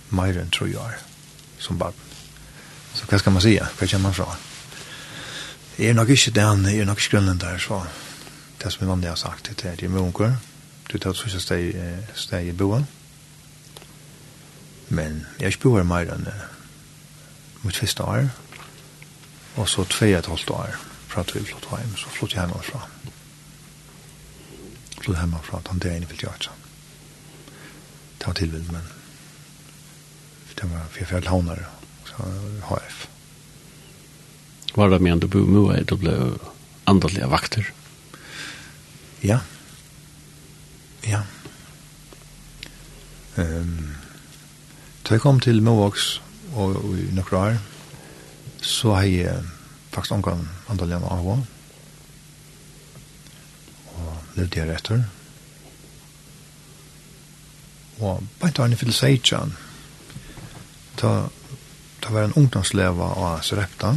[0.09, 0.99] mer enn tror jeg
[1.59, 1.95] som barn.
[2.93, 3.67] Så hva skal man säga?
[3.77, 4.35] Hva kommer man fra?
[5.77, 7.83] Jeg er nok ikke den, jeg er nok ikke grunnen der, så
[8.63, 10.37] det som er vanlig har sagt, det er det med unger.
[10.91, 11.75] Du tar et første steg,
[12.15, 12.87] steg i boen.
[14.89, 16.29] Men jeg ikke bor mer enn
[17.61, 18.29] mot første år.
[19.57, 20.75] Og så tve et halvt år,
[21.07, 22.81] fra til flott hjem, så flott jeg hjemmefra.
[23.03, 23.16] Mm
[25.07, 26.53] til hemmafra, han det er inne fyllt jatsa.
[28.17, 28.87] Det var tilvild, men
[30.57, 31.63] det var fyrfjall launar,
[32.05, 32.27] så
[32.69, 33.07] HF.
[34.75, 36.13] Var det med du bo mua er du ble
[36.85, 37.71] andalige vakter?
[39.23, 39.39] Ja.
[41.07, 41.23] Ja.
[43.37, 43.95] Um,
[45.05, 46.17] da jeg kom til Movox
[46.53, 47.59] og, og i nokre år,
[48.61, 49.43] så har jeg
[49.93, 51.56] faktisk omgang andalige av henne
[54.37, 55.03] levde jeg etter.
[57.97, 59.55] Og bare han i Filseitjan,
[60.97, 61.27] Da,
[62.01, 63.91] da var en ungdomsleva av Srepta,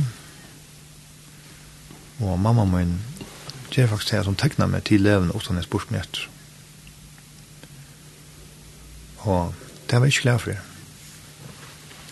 [2.20, 2.98] og mamma min
[3.72, 6.26] gjør faktisk det som tegna meg til levende utan jeg spørs meg etter.
[9.24, 9.54] Og
[9.88, 10.60] det var ikke glad for jeg.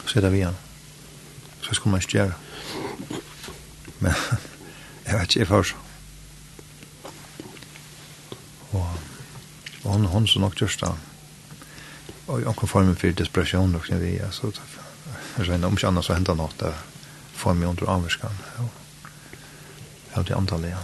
[0.07, 0.57] Så er det vi igjen.
[1.61, 2.33] Så skulle man ikke gjøre.
[4.03, 4.17] Men
[5.05, 5.88] jeg vet ikke, jeg får så.
[9.99, 10.93] hon hon så nok just där.
[12.27, 16.07] Och jag kom forma för depression och när vi alltså så så om jag annars
[16.07, 16.75] så händer något där
[17.33, 18.31] får mig under avskan.
[18.57, 18.69] Ja.
[20.15, 20.79] Ja det antal ja.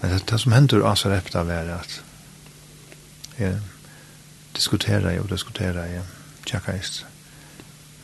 [0.00, 2.00] Men det, det som händer alltså efter är att
[3.36, 3.58] eh
[4.52, 6.02] diskutera och diskutera ja.
[6.44, 7.04] Checka ist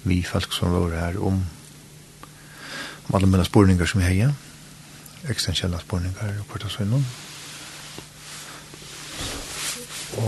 [0.03, 1.47] vi folk som var här om
[3.07, 4.35] om alla mina spårningar som jag har
[5.23, 6.85] existentiella spårningar och kvart och så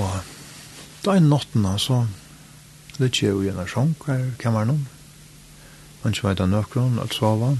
[0.00, 2.04] Og da er natten, altså,
[3.00, 4.86] litt jo i en sjunk her i kammeren.
[6.02, 7.50] Man ikke vet av nøkron, alt sova.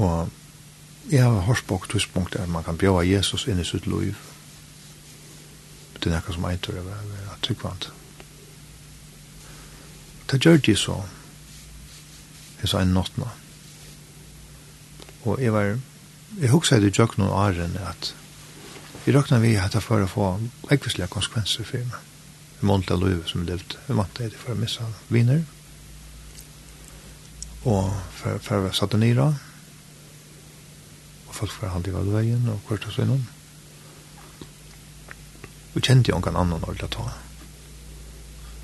[0.00, 0.30] Og
[1.10, 4.16] jeg har hørt på tidspunkt der man kan bjøve Jesus inn i sitt liv.
[6.00, 7.90] Det er noe som jeg tror jeg er tryggvant.
[10.30, 10.96] Det gjør de så.
[12.62, 13.28] Jeg sa en nattene.
[15.24, 15.76] Og jeg var,
[16.40, 18.14] jeg husker det i jøkken og åren at
[19.04, 20.26] Vi råkna vi at det for å få
[20.72, 22.12] ekvislige konsekvenser for meg.
[22.60, 23.76] Vi målte av livet som levde.
[23.84, 25.42] Vi måtte det for å missa viner.
[27.68, 29.28] Og for, for å være satt og nyra.
[31.28, 33.28] Og folk for å halde i veien og kvart og sånn.
[35.74, 37.10] Vi kjente jo noen annen ordentlig ta.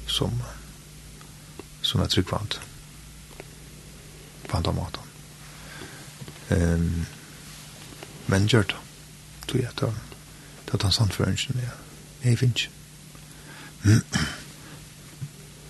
[0.08, 0.40] Som,
[1.84, 2.62] som er tryggvant.
[4.48, 5.16] På andre måten.
[6.48, 7.04] Um,
[8.32, 8.86] men gjør det.
[9.44, 9.92] Tog jeg til
[10.70, 11.70] Det er den samføringen, ja.
[12.24, 12.70] Jeg finner ikke.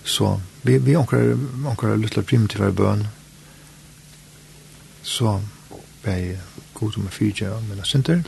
[0.03, 3.07] Så vi, vi omkrar, omkrar litt primitive bøn.
[5.03, 5.39] Så
[6.03, 6.37] ber jeg
[6.73, 8.21] god om å fyrtje av mine synder,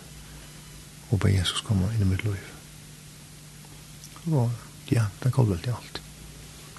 [1.11, 2.41] og ber Jesus komme inn i mitt liv.
[4.31, 4.49] Og
[4.89, 6.01] ja, det er vel til alt.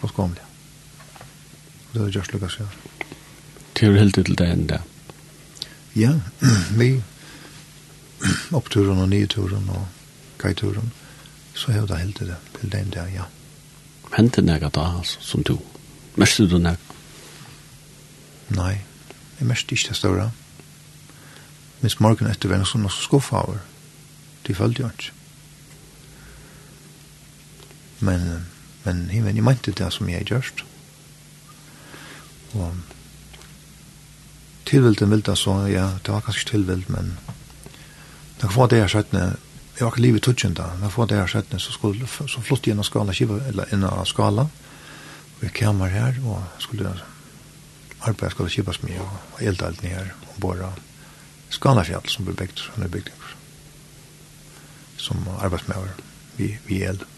[0.01, 0.43] Og så kom det.
[1.93, 2.67] Og det er just lukket seg.
[3.79, 4.81] Til helt til det enda.
[5.95, 6.17] Ja,
[6.81, 6.97] vi
[8.59, 9.87] oppturen og nyturen og
[10.39, 10.93] kajturen,
[11.55, 13.29] så er det helt det til den der, ja.
[14.17, 15.59] Hente nega da, altså, som du?
[16.17, 16.79] Mest du nega?
[18.55, 18.79] Nei,
[19.39, 20.31] jeg mest ikke det større.
[21.81, 23.61] Minst morgen etter var noe så skuffa over.
[24.47, 25.13] De følte jo ikke.
[28.05, 28.47] Men,
[28.85, 30.65] men himmelen, jeg mente det som jeg gjørst.
[32.55, 32.75] Og
[34.69, 37.17] tilvilden vil det så, ja, det var kanskje tilvild, men
[38.45, 39.39] Da få det her skjøttene,
[39.73, 42.67] jeg var ikke livet tutsen da, da få det her skjøttene, så, skulle, så flott
[42.69, 46.93] jeg av skala, kiva, eller inn av skala, og jeg kommer her, og skulle
[48.05, 50.69] arbeide, skulle kipas mye, og elda alt ned her, og bare
[51.57, 53.09] skalafjall som ble bygd, som er bygd,
[55.01, 55.97] som arbeidsmøver,
[56.37, 57.09] vi, vi eld.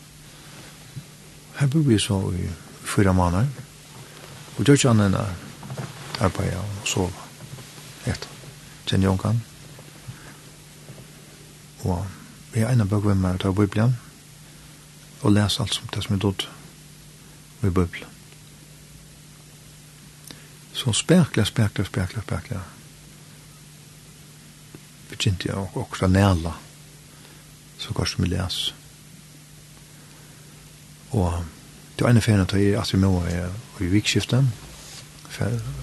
[1.59, 2.47] Her bor vi så i
[2.87, 3.51] fyra måneder,
[4.55, 7.11] og gjør ikke annet enn arbeid og sove
[8.07, 8.31] etter.
[8.87, 9.56] Kjenner jeg omkant?
[11.87, 12.07] og
[12.53, 13.97] vi er en av bøk med å ta Bibelen,
[15.23, 16.47] og lese alt som det som er dødt
[17.63, 18.13] ved Bibelen.
[20.77, 22.63] Så spekla, spekla, spekla, spekla.
[25.11, 26.53] Begynte jeg også næla,
[27.79, 28.75] så går som vi leser.
[31.17, 31.39] Og
[31.97, 34.51] det var en ferien at jeg at vi må er i vikskiften,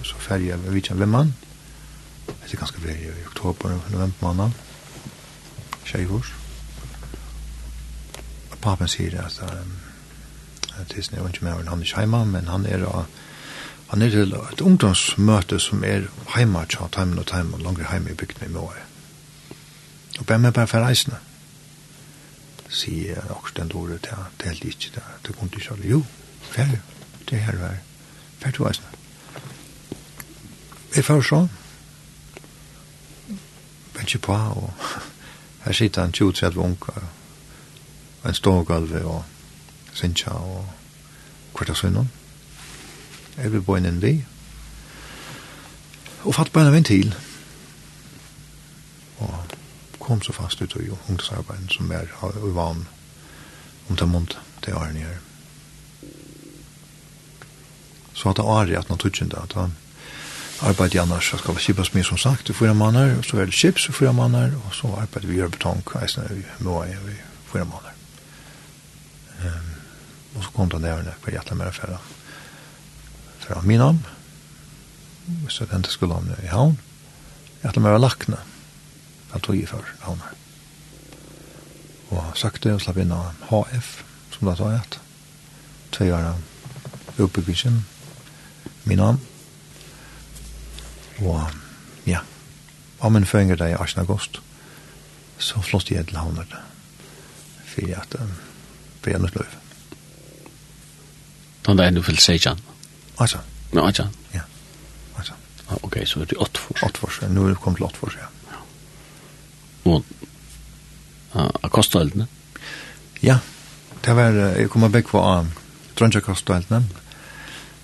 [0.04, 1.34] så ferdig jeg ved vikskiftet ved
[2.28, 4.54] Det er ganske ferdig i oktober og november måneden,
[5.86, 6.34] tjejhors.
[8.62, 9.42] Papen sier at
[10.80, 12.86] at det er ikke mer enn han er hjemme, men han er
[13.94, 18.16] han er til et ungdomsmøte som er hjemme tja, timen og timen, langer hjemme i
[18.18, 18.82] bygden i Måre.
[20.20, 21.18] Og bare med bare for reisende.
[22.70, 25.74] Sier jeg også den dårlig til at det er helt ikke det, det kunne ikke
[25.76, 25.90] alle.
[25.90, 26.04] Jo,
[26.42, 26.82] ferdig,
[27.30, 27.78] det er her vær,
[28.40, 28.90] ferdig reisende.
[30.96, 31.50] Jeg får sånn,
[34.04, 34.74] ikke på, og
[35.64, 37.04] Her sitter han 20-30 unger,
[38.24, 39.24] og en stor stågulve og
[39.94, 40.66] sinja og
[41.54, 42.12] hvert av sønnen.
[43.38, 44.14] Jeg vil bo inn en vi.
[46.24, 47.16] Og fatt bare en ventil.
[49.24, 49.56] Og
[50.00, 52.12] kom så fast ut i ungdomsarbeiden som er
[52.44, 52.88] uvan
[53.90, 55.22] om det måned til årene her.
[58.14, 59.76] Så at det er at han tog ikke det, at han
[60.64, 61.30] arbeid i annars.
[61.30, 63.96] Så skal kipas mye som sagt i fyra måneder, og så er det kips i
[63.96, 67.20] fyra måneder, og så arbeid vi gjør betong eisne i Moa i
[67.52, 67.96] fyra måneder.
[69.44, 69.72] Um,
[70.36, 72.00] og så kom det der hver hjertelig mer fra
[73.44, 74.00] fra Minam,
[75.26, 76.78] hvis så den skulle om i havn,
[77.62, 78.38] hjertelig mer lakne,
[79.34, 80.38] jeg tog i for havn her.
[82.14, 83.90] Og sakte og slapp inn av HF,
[84.32, 85.00] som det har tatt,
[85.92, 87.84] tve år av oppbyggingen,
[88.88, 89.20] Minam,
[91.22, 91.42] Og
[92.08, 92.20] ja,
[93.00, 94.00] om min føringer der i 18.
[94.00, 94.42] august,
[95.38, 96.62] så flott jeg til havnet det.
[97.66, 98.16] for jeg at
[99.04, 99.60] det er hennes løyve.
[101.68, 102.60] Nå da er du fyllt sejan?
[103.20, 103.40] Altså.
[103.74, 104.08] Ja, altså.
[104.34, 104.42] Ja.
[105.18, 105.34] Altså.
[105.70, 106.84] Ah, Ok, så er det åttfors.
[106.84, 107.28] Åttfors, ja.
[107.28, 108.28] Nå er det kommet til åttfors, ja.
[108.52, 108.60] ja.
[109.92, 110.06] Og
[111.36, 112.28] uh, kosteldene?
[113.24, 113.38] Ja,
[114.06, 115.46] det var, jeg kommer begge på uh,
[116.00, 116.84] Drønja kosteldene.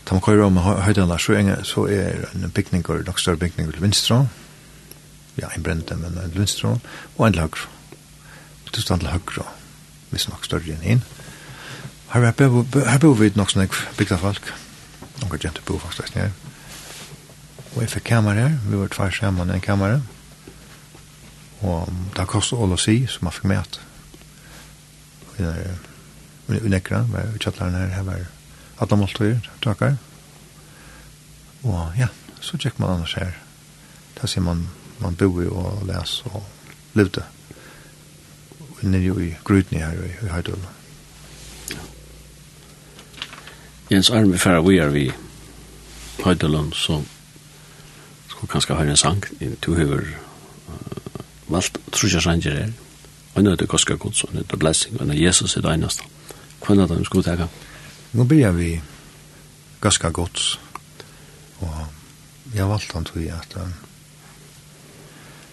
[0.09, 3.73] Da man kører om høydene, så er, så er en bygning, en nok større bygning
[3.73, 4.23] til Vinstra.
[5.37, 6.77] Ja, en brente, men en Vinstra.
[7.17, 7.67] og en til høyre.
[8.65, 9.45] Og til stand til høyre,
[10.09, 11.03] hvis nok større enn inn.
[12.13, 12.25] Her,
[12.89, 14.49] her bor vi nok sånne bygda folk.
[15.19, 16.33] Noen kan gjente bo faktisk nere.
[17.75, 19.99] Og jeg fikk kamer her, vi var tvær sammen i en kamer.
[21.61, 23.79] Og det har kostet all å si, så man fikk med at
[25.37, 28.25] vi er nekra, vi er kjattlar her, her var
[28.79, 29.97] alla måltider, takkar.
[31.63, 32.07] Og ja,
[32.41, 33.35] så tjekk man annars her.
[34.21, 34.67] Da ser man
[34.99, 36.43] man bo i og les og
[36.93, 37.23] levde.
[38.59, 38.99] Og luta.
[38.99, 40.59] jo i grutni her i i Heidøl.
[43.91, 45.11] Jens Arme för vi er vi
[46.23, 47.03] Höjdulund så
[48.27, 49.23] ska kanskje höra en sang
[49.65, 50.03] Du har uh,
[51.47, 52.71] valgt trusja sanger her.
[53.33, 55.61] Og nå er det Koska og nå er det blessing, og nå er Jesus i
[55.61, 56.03] det eneste.
[56.59, 57.47] Hvordan er det vi skulle teka?
[58.11, 58.81] Nå börjar vi
[59.81, 60.59] ganska gott.
[61.59, 61.75] Och
[62.53, 63.73] jag valde han til at han,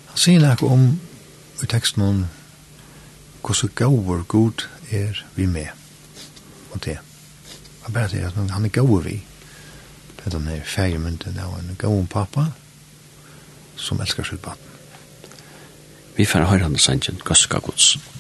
[0.06, 0.86] han sier noe om
[1.62, 2.22] i teksten om
[3.42, 3.68] hvordan så
[4.28, 5.68] god er vi med.
[6.72, 6.98] Og det.
[7.82, 9.20] Han bare sier at han er gåvor vi.
[10.16, 12.46] Det er denne feiermynden av en gåvor pappa
[13.76, 14.58] som älskar sitt barn.
[16.16, 17.96] Vi får høre hans sannsyn, Gaska Gods.
[17.96, 18.16] Gaska Guds.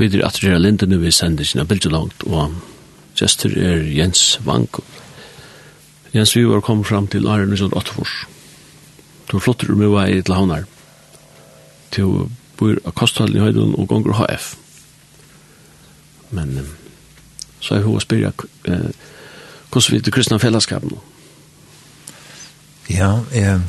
[0.00, 2.54] Vi er at det er lindene vi sender sine bilder langt, og
[3.18, 4.78] gestur er Jens Vank.
[6.14, 8.14] Jens, vi var kommet fram til Arne Sjøen Åttefors.
[9.28, 10.64] Du er flottere med vei til Havnar.
[11.92, 14.54] Til bor av Kosthallen i Høydun og gonger HF.
[16.30, 16.56] Men
[17.60, 18.32] så er hun å spyrja
[18.72, 18.88] eh,
[19.70, 20.96] hvordan vi til kristna fellesskap nå.
[22.88, 23.60] Ja, eh,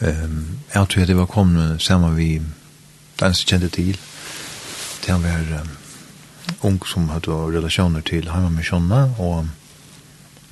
[0.00, 0.24] eh,
[0.72, 2.30] jeg tror jeg det var kommet sammen vi
[3.20, 4.00] den som kjente til,
[5.02, 5.70] til han var um,
[6.62, 9.48] ung som hadde relasjoner til Heimamisjonna og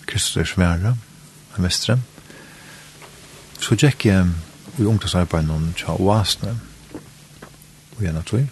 [0.07, 0.97] Kristus Svære,
[1.57, 1.99] en vestre.
[3.61, 4.29] Så gikk jeg
[4.79, 6.55] i ungdomsarbeid noen tja oasene,
[7.97, 8.47] og gjerne tog.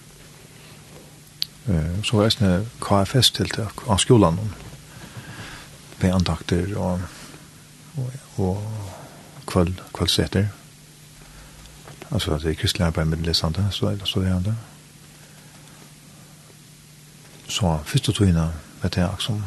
[1.66, 4.40] Uh, så var jeg sånne KFS-tiltak av skolen,
[6.00, 7.00] med andakter og,
[7.96, 8.60] og, og
[9.46, 10.48] kvöld, kvällsätter
[12.08, 14.54] Alltså att det är kristliga arbete med läsande, så är det så det är det.
[17.48, 18.50] Så första med
[18.80, 19.42] det jag också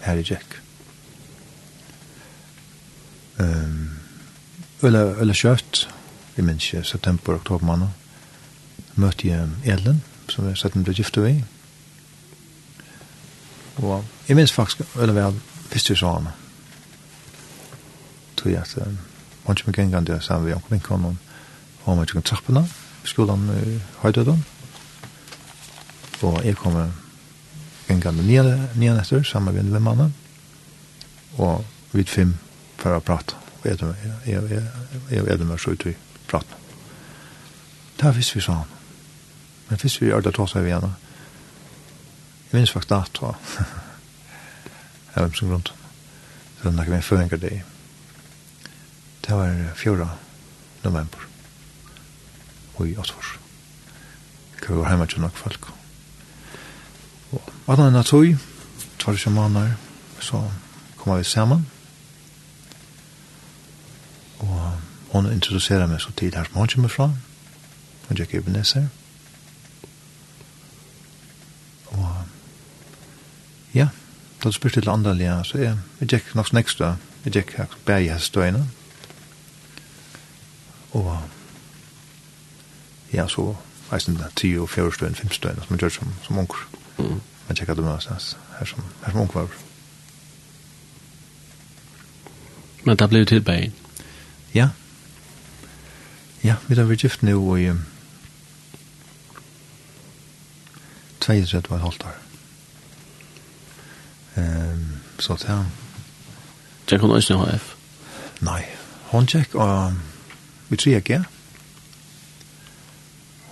[0.00, 0.46] här i Jack.
[3.36, 3.98] Um,
[4.82, 5.88] eller eller kött
[6.34, 7.88] i människa september oktober månad
[8.94, 11.44] Møtte jeg Ellen som jeg satt med gift gifte i.
[13.76, 15.40] Og jeg minns faktisk, eller vel,
[15.72, 16.28] visst ju så han.
[18.36, 18.96] Tror jag att man
[19.50, 21.18] inte mycket gängande jag sa vi omkring honom
[21.84, 22.64] og man kjøkken trappene
[23.02, 24.44] på skolen i Høydøden.
[26.24, 28.24] Og jeg kom en gang med
[28.74, 30.14] nye netter sammen med en vennmannen.
[31.36, 32.36] Og vi fem
[32.80, 33.36] for å prate.
[33.60, 33.78] Og jeg
[35.18, 35.94] er det med så ut i
[36.28, 36.60] praten.
[38.00, 38.72] Det er hvis vi sa han.
[39.68, 40.94] Men hvis vi gjør det tog seg vi igjen.
[42.50, 43.66] Jeg minns faktisk det, tror jeg
[45.14, 45.66] Jeg var som grunn.
[45.66, 47.52] Så det er noe min føringer det.
[49.24, 50.08] Det var 4.
[50.84, 51.23] november
[52.76, 53.38] og i Åsfors.
[54.68, 55.68] Vi var hjemme til nok folk.
[57.32, 58.36] Og annan enn at tog,
[58.98, 59.74] tar ikke måneder,
[60.20, 60.40] så
[60.96, 61.66] kommer vi sammen.
[64.38, 64.72] Og
[65.12, 67.10] hun introducerer meg så tid her som hun kommer fra.
[68.08, 68.88] Hun gikk i Ebenezer.
[71.94, 72.08] Og
[73.74, 73.88] ja,
[74.42, 76.94] da du spurte til andre lia, så jeg, jeg gikk nok snakst da.
[77.24, 78.66] Jeg gikk her bæg i hestøyene.
[80.94, 81.12] Og
[83.14, 83.56] ja, så
[83.94, 86.68] eisen da, 10 og 4 støyen, 5 støyen, som man gjør som, som unger.
[86.98, 87.20] Mm.
[87.48, 88.06] Man tjekker det med oss,
[88.58, 89.48] her som, her som unger var.
[92.84, 93.72] Men det ble jo til.
[94.54, 94.68] Ja.
[96.44, 97.84] Ja, vi har vært gift nå i um,
[101.20, 102.18] 32 og halvt år.
[104.36, 105.70] Um, så til han.
[106.86, 107.70] Tjekk hun også i HF?
[108.44, 108.62] Nei,
[109.12, 109.94] hun tjekk og
[110.68, 111.33] vi tror jeg ikke, ja.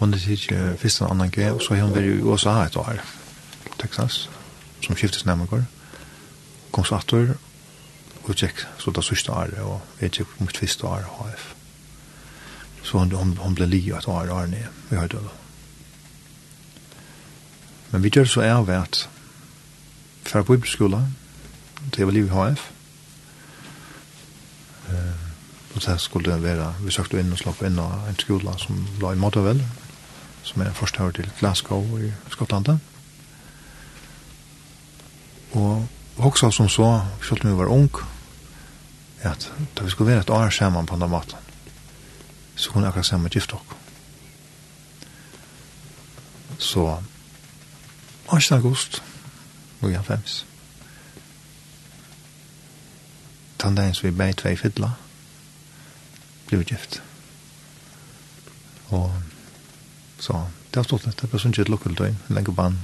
[0.03, 2.76] Hon er ikke først en annen gøy, og så har hun vært i USA et
[2.76, 2.96] år,
[3.78, 4.30] Texas,
[4.82, 5.61] som skiftes nærmere.
[6.74, 7.36] Kom så atter,
[8.24, 11.44] og tjekk, så det sørste året, og jeg tjekk på mitt første år, HF.
[12.82, 15.28] Så hun, hun, hun ble li et år, år ned, vi har død.
[17.92, 19.05] Men vi gjør så er vi at
[20.26, 21.05] fra bibelskola,
[21.94, 22.64] det var liv i HF,
[25.74, 29.14] og det skulle være, vi søkte inn og slapp inn av en skola som la
[29.14, 29.62] i Mottavel,
[30.43, 32.78] som er først her til Glasgow i Skottland.
[35.53, 37.90] Og også som så, selv om vi var ung,
[39.20, 41.38] at da vi skulle være et år sammen på den maten,
[42.57, 43.61] så kunne jeg akkurat sammen gift dere.
[46.59, 47.03] Så
[48.28, 48.55] 8.
[48.55, 49.03] august,
[49.80, 50.47] og jeg fems.
[53.59, 54.90] Tandagen som vi bei tvei fidla,
[56.47, 57.03] ble vi gift.
[58.88, 59.14] Og
[60.23, 62.77] Så det har stått nettopp, Det synes sånn et lukket døgn, en lenge bann.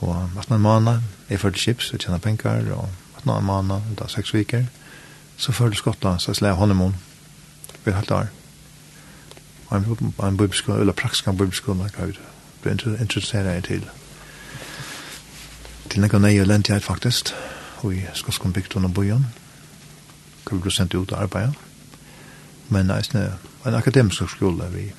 [0.00, 1.00] Og at noen måneder,
[1.30, 4.66] jeg førte chips, jeg tjener penger, og at en måned, da seks viker,
[5.36, 6.96] så førte Skottland, så jeg slår honeymoon,
[7.84, 8.28] ved halvt år.
[9.68, 12.14] Og en, en bibelskole, eller praktisk en bibelskole, jeg
[12.62, 13.88] ble interesseret til.
[15.90, 17.32] Til nekka nøye lente jeg faktisk,
[17.80, 19.26] og i Skotskånd bygd under byen,
[20.44, 21.54] hvor vi ble sendt ut og arbeidet.
[22.68, 24.92] Men jeg er en akademisk skole, vi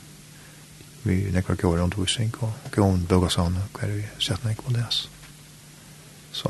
[1.04, 5.10] vi nekvar går undervisning og går en bogasavn og hver vi sett nek på les.
[6.32, 6.50] Så.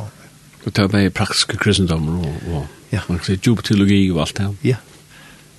[0.65, 3.01] Og det er bare praktiske kristendommer og, og ja.
[3.09, 4.49] man kan si djup teologi og alt det.
[4.63, 4.75] Ja,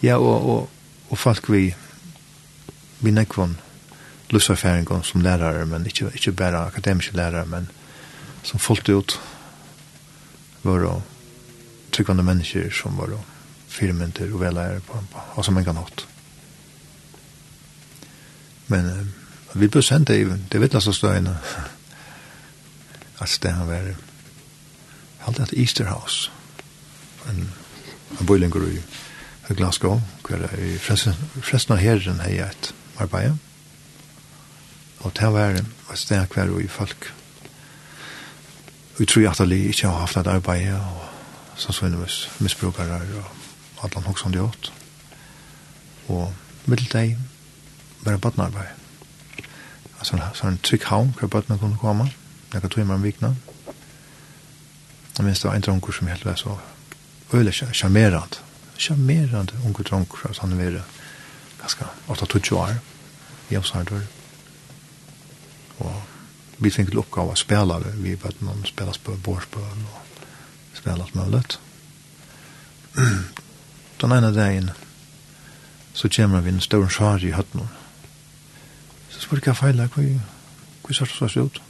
[0.03, 0.69] ja og, og,
[1.11, 1.73] og folk vi
[3.03, 3.51] vi nekvar
[4.31, 7.71] lusserfæring som lærare, men ikke, ikke bare akademiske lærare, men
[8.43, 9.21] som fullt ut
[10.63, 11.03] var
[11.93, 13.19] tryggvande mennesker som var
[13.69, 16.12] firmynter og velleier på, på, på, på, på, på, på, på, på,
[18.73, 21.37] men uh, vi ble sendt det, det vet jeg så støyene.
[23.23, 24.09] at det har vært,
[25.23, 26.31] Halt et Easter House.
[27.31, 27.53] En,
[28.21, 28.81] en bøylinger i
[29.55, 33.37] Glasgow, hver i fresten av herren har jeg et arbeid.
[35.03, 37.13] Og det var et sted hver og i folk.
[38.99, 41.09] Vi tror at alle ikke har haft et arbeid, og
[41.57, 44.73] så så inn sannsynligvis misbrukere og alt han også har gjort.
[46.09, 46.35] Og
[46.67, 47.19] middel deg,
[48.05, 48.83] bare bøttenarbeid.
[49.99, 52.11] Altså, så en trygg havn hvor bøttene kunne komme.
[52.53, 53.35] Jeg kan tog meg om vikna.
[55.17, 56.57] Jeg minns det var en dronker som helt var så
[57.33, 58.43] øyelig charmerant.
[58.79, 60.83] Charmerant unge dronker, altså han var
[61.61, 62.67] ganske 8-20 år.
[62.67, 62.81] Jeg var
[63.51, 64.01] Hjemsardur.
[65.79, 66.03] Og
[66.59, 67.79] vi fikk til oppgave å spille.
[68.03, 70.25] Vi vet noen spilles på Bårsbøen og
[70.75, 71.43] spilles mulig.
[74.01, 74.71] Den ene dagen
[75.95, 77.69] så kommer vi en stor skjær i høttene
[79.23, 81.63] spurte hva feil er, hva sørst det seg ut?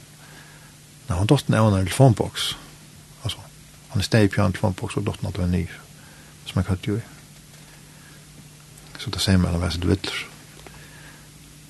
[1.07, 2.53] Nei, han dotten er en telefonboks.
[3.23, 3.41] Altså,
[3.91, 5.65] han er steg på en telefonboks, og dotten hadde en ny,
[6.45, 7.03] som jeg kallte jo i.
[8.99, 10.25] Så det ser man, han var sitt vittler.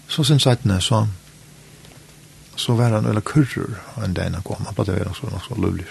[0.07, 1.13] Så sin er sånn
[2.55, 5.87] så var han eller kurrer en dag han kom, han bare var noe så lovlig.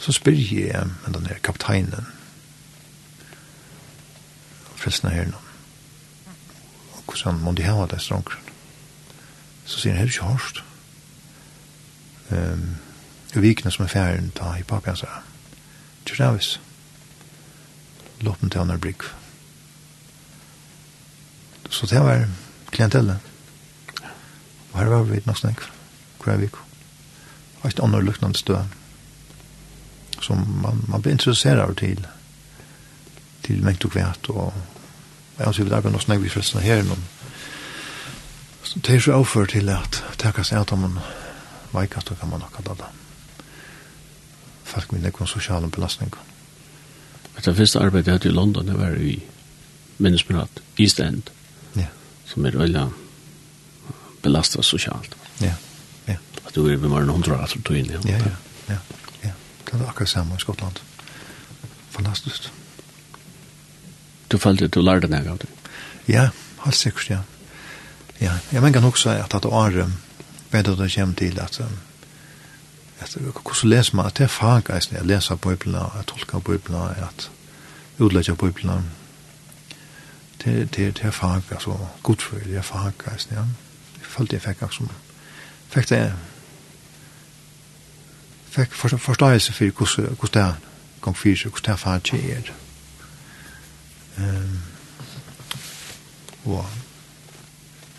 [0.00, 2.08] Så spyr jeg, men den er kapteinen,
[4.76, 5.43] frelsene her nå,
[7.06, 8.40] hvordan må de hava det strångren.
[9.64, 10.62] Så sier han, er det ikke hårst?
[12.30, 12.76] Um,
[13.34, 15.22] I vikene som er ferien, ta i papi, han sier,
[16.04, 16.60] Tjur Davis,
[18.20, 19.06] loppen til han er brygg.
[21.70, 22.26] Så det var
[22.70, 23.18] klientellet.
[24.72, 25.64] Og her var vi nok snakk,
[26.24, 26.56] hver vik.
[27.62, 28.58] Og et annet lukknande stø.
[30.20, 32.06] som man, man blir interesseret av til,
[33.44, 34.52] til mengt og kvært, og
[35.38, 37.06] Jeg har sikkert vi arbeider noe snakk vi frelsen her herren
[38.64, 40.98] så det er så avfør til at takk seg at man
[41.74, 42.90] veikast og kan man nok kalla det
[44.64, 46.14] folk med nekon sosiale belastning
[47.34, 49.18] Etter første arbeidet jeg hadde i London det var i
[49.98, 51.30] minnesmirat East End
[51.76, 51.90] ja.
[52.26, 52.88] som er veldig
[54.22, 55.54] belastet sosialt ja,
[56.08, 56.16] ja.
[56.46, 58.34] at du er med mer hundra at du tog inn i ja, ja,
[58.70, 58.80] ja,
[59.24, 59.32] ja.
[59.70, 60.80] det er akkurat samme i Skottland
[61.90, 62.50] fantastisk
[64.34, 65.48] du følte du lærte deg av det?
[66.10, 66.28] Ja,
[66.64, 67.20] helt sikkert, ja.
[68.20, 69.92] Ja, jeg mener nok så at det året
[70.50, 71.60] bedre det kommer til at
[73.00, 76.80] at hvordan leser man at det er fag, faggeisen jeg leser bøyblene, jeg tolker Bibelen,
[76.80, 77.30] at
[77.98, 78.90] utlegger Bibelen,
[80.44, 83.44] det det det er fag altså godt for det fag altså ja
[83.98, 84.90] jeg følte jeg fikk som
[85.68, 86.12] fikk det
[88.50, 90.54] fikk forståelse for hvordan hvordan det
[91.00, 92.63] kom fyrir hvordan det fag er
[94.18, 94.62] Ehm
[96.44, 96.66] og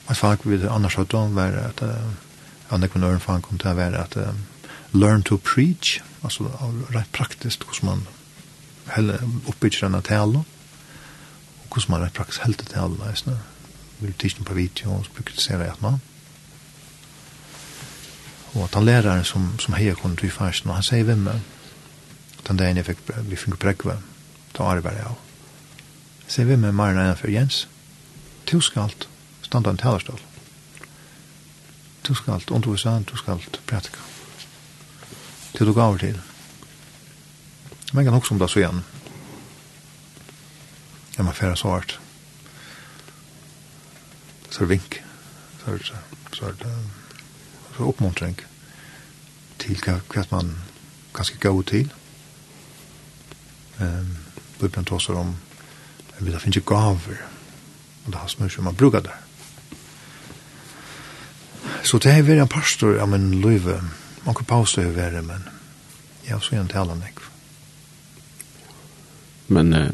[0.08, 1.82] Jeg fag vi det annars hatt om var at
[2.70, 4.18] andre kvinnøren fag kom til å være at
[4.94, 6.52] learn to preach, altså
[6.94, 8.04] rett praktisk hvordan man
[8.94, 13.16] heller oppbygger denne tale og hvordan man rett praktisk helter tale
[13.98, 16.02] Vi vil tisne på video og bruker det kritisere et mann.
[18.54, 21.30] Og at han læreren som, som heier kunne til først, og han sier hvem
[22.48, 23.98] den dagen jeg fikk vi fikk prekve,
[24.58, 25.25] da arbeider jeg av
[26.28, 27.68] ser vi med Marna innanfor Jens.
[28.52, 28.94] Du skal
[29.42, 30.20] standa en talerstål.
[32.08, 34.00] Du skal undervisa, du skal pratika.
[35.54, 36.22] Til du gav til.
[37.94, 38.84] Man kan også om det så igjen.
[41.18, 42.00] Jeg må fære så hardt.
[44.52, 45.04] Så er vink.
[45.60, 45.86] Så er det,
[46.34, 46.74] så er det,
[47.76, 48.38] så er oppmuntring
[49.60, 50.56] til hva man
[51.14, 51.94] ganske gav til.
[53.80, 54.18] Um,
[54.60, 55.36] Bibelen tåser om
[56.20, 57.22] vi da ha finnes gaver.
[58.06, 59.22] Og det har smør som man brukar der.
[61.84, 63.82] Så det er vært en pastor av min løyve.
[64.26, 65.44] Man kan pause det det, men
[66.26, 67.20] jeg har så gjerne tala nek.
[69.48, 69.90] Men uh,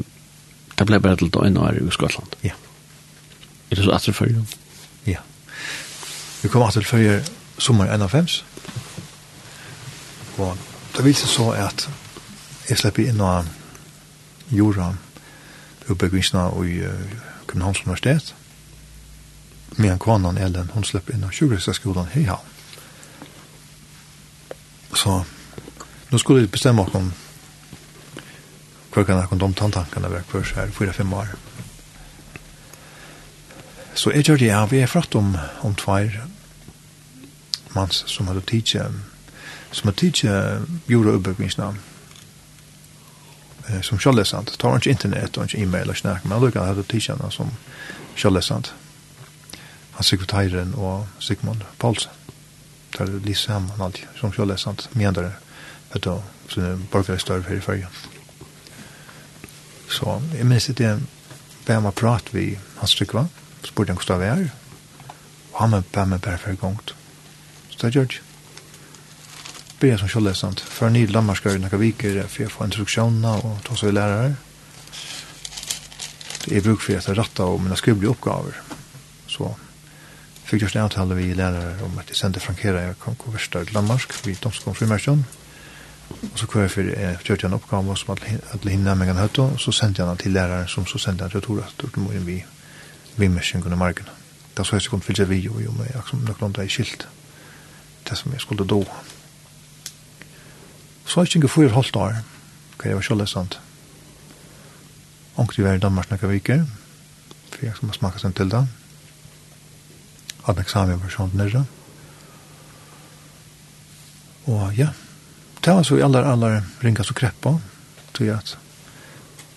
[0.78, 2.36] det ble bare til døgn og er i Skottland?
[2.44, 2.56] Ja.
[3.70, 4.32] Er det så atter før?
[5.06, 5.20] Ja.
[6.42, 7.20] Vi kom atter før
[7.58, 8.44] sommer 91.
[10.38, 10.56] Og
[10.96, 11.88] det viser så at
[12.68, 13.48] jeg slipper inn og
[14.52, 14.92] jorda
[15.88, 16.92] utbyggingsna i uh,
[17.46, 18.34] Københavns Universitet.
[19.76, 22.48] Medan konan Ellen, hon slapp inn av sjukhusaskolan i Havn.
[24.94, 25.24] Så
[26.10, 27.12] nu skulle vi bestämma oss om
[28.92, 31.28] hver kan jeg de tantankene være hver så her, fyra-fem år.
[33.94, 36.20] Så jeg gjør det, ja, vi er fratt om, om tvær
[37.74, 38.84] mans som hadde tidsje,
[39.72, 41.80] som hadde tidsje jorda oppbyggingsnavn
[43.82, 44.58] som självläsant.
[44.58, 47.50] Tar ikke internet og ikke e-mail og snack, men då hadde jag som
[48.16, 48.74] självläsant.
[49.92, 52.10] Han sekretæren og Sigmund Paulsen.
[52.92, 54.88] Det er litt sammen alltid som självläsant.
[54.92, 55.32] Men där
[55.92, 57.88] vet du, så det är bara större i färgen.
[59.88, 61.00] Så jeg minns det er
[61.66, 63.26] vem har prat vi hans trykva,
[63.64, 64.50] spurte han kunna vi er,
[65.52, 66.94] og han var bare for gongt.
[67.70, 68.31] Så det er George
[69.82, 70.60] börja som kjollesamt.
[70.60, 74.36] För ni lammar ska ju några viker for jag får instruktioner og ta seg lærere.
[76.44, 78.60] Det er bruk for at jeg rattet om mine skrivliga oppgaver.
[79.26, 79.48] Så
[80.46, 83.64] fikk jeg snart avtala vi lærere om at jeg sendte frankere jeg kom på värsta
[83.74, 85.24] lammarsk vid domskomstfrimärkjan.
[86.32, 88.16] Og så kvar för eh, gjorde jag en oppgave som
[88.52, 91.24] alle hinna med en høyt, og så sendte jeg den til læreren som så sendte
[91.24, 92.44] jag til Tora til om vi
[93.16, 94.06] vimmerskingen och marken.
[94.54, 96.62] Det var så jag skulle fylla video i och med jag som något om det
[96.62, 97.06] är skilt.
[98.04, 98.84] Det som jag skulle då.
[101.12, 102.14] Så har jeg ikke fyrt halvt år.
[102.74, 103.58] Ok, jeg var så løsant.
[105.36, 106.62] Ångt i vær i Danmark snakka viker.
[107.52, 108.62] For jeg skal smaka sen til det.
[110.46, 111.66] Hadde eksamen var sånn nere.
[114.48, 114.88] Og ja,
[115.60, 117.58] det var så i allar, allar ringa så kreppa.
[118.16, 118.56] Tog jeg at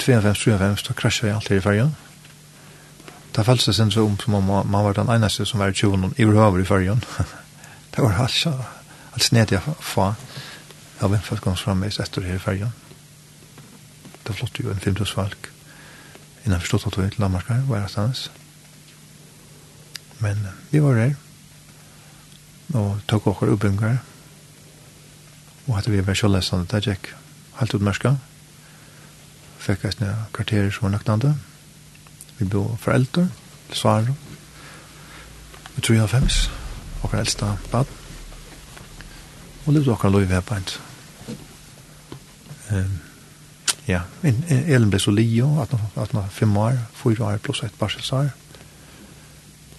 [0.04, 1.94] 2-5-3-5 da krasja jeg alltid i fergen.
[3.32, 5.80] Det føltes det sen så om som om man var den eneste som var i
[5.80, 7.00] tjonen i i fergen.
[7.96, 8.46] det var alt,
[9.14, 10.16] alt snedigt jeg fa
[11.02, 12.74] av vindfalkene frammeis etter her i fergen.
[14.26, 15.52] Det flott jo en femtusfalk
[16.46, 18.32] innan forstått at vi til Danmark her, var stans.
[20.20, 21.16] Men vi var her,
[22.74, 23.98] og tok okker oppbygger,
[25.68, 27.10] og hadde vi vært kjølesende, det gikk
[27.60, 28.16] helt utmerska.
[29.66, 31.34] Fikk jeg sånne kvarterer som var nøknande.
[32.38, 33.30] Vi bo foreldre,
[33.70, 34.16] til Svaro,
[35.76, 36.50] og fems,
[37.04, 37.90] okker eldste bad,
[39.66, 40.78] og levde okker lov i vedbeint
[42.72, 42.96] um,
[43.86, 48.32] ja, Elen ble så lio, at han var fem år, fyra år pluss et barselsår.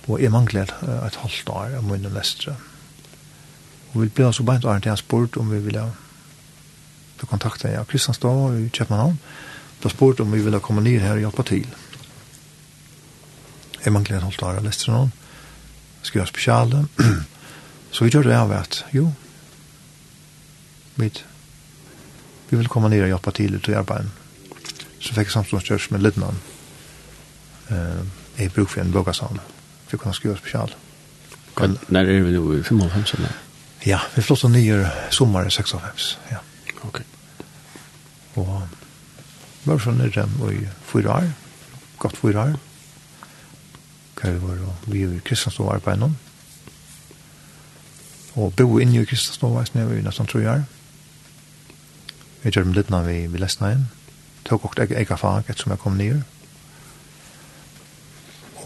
[0.06, 2.54] Og jeg manglet et halvt år av munnen lestre.
[3.92, 5.82] Og vi ble så beint åren til han spurt om vi ville
[7.18, 9.18] få kontakta ja, Kristianstad i Kjøpmanhavn.
[9.82, 11.66] Da spurte om vi ville komme ned her og hjelpe til.
[13.82, 15.12] Jeg manglet et halvt år av lestre noen.
[16.06, 16.84] Skriva spesiale.
[17.92, 19.10] så vi gjør det av at, jo,
[21.00, 21.24] mitt
[22.48, 24.10] vi vill komma ner och hjälpa till til i arbetet.
[25.00, 26.38] Så fikk jeg samståndskurs med Lidman.
[27.70, 28.02] Eh,
[28.36, 29.38] jag brukar för en bloggarsam
[29.86, 30.74] for å kunne skrive special.
[31.88, 33.14] Når er vi nå i 55?
[33.18, 33.32] eller?
[33.86, 36.18] Ja, vi flott og flottar sommer i 56.
[36.30, 36.38] Ja.
[36.82, 37.00] Ok.
[38.34, 38.62] Og
[39.64, 41.32] Och var så nere i fyra år.
[41.98, 42.56] godt fyra år.
[44.16, 46.10] Hva vi var, og vi er i Kristianstov arbeid nå.
[48.34, 50.56] Og bo inne i Kristianstad var jag nesten tror år.
[50.56, 50.75] Mm
[52.46, 53.88] Jeg gjør dem litt når vi, vi leste hjem.
[54.46, 56.20] Tog også jeg, jeg fag etter som jeg kom nye.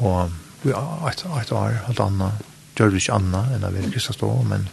[0.05, 0.35] Og
[0.67, 2.43] vi har et, et år, alt annet,
[2.77, 4.69] gjør vi ikke annet enn at vi er kristne stå, men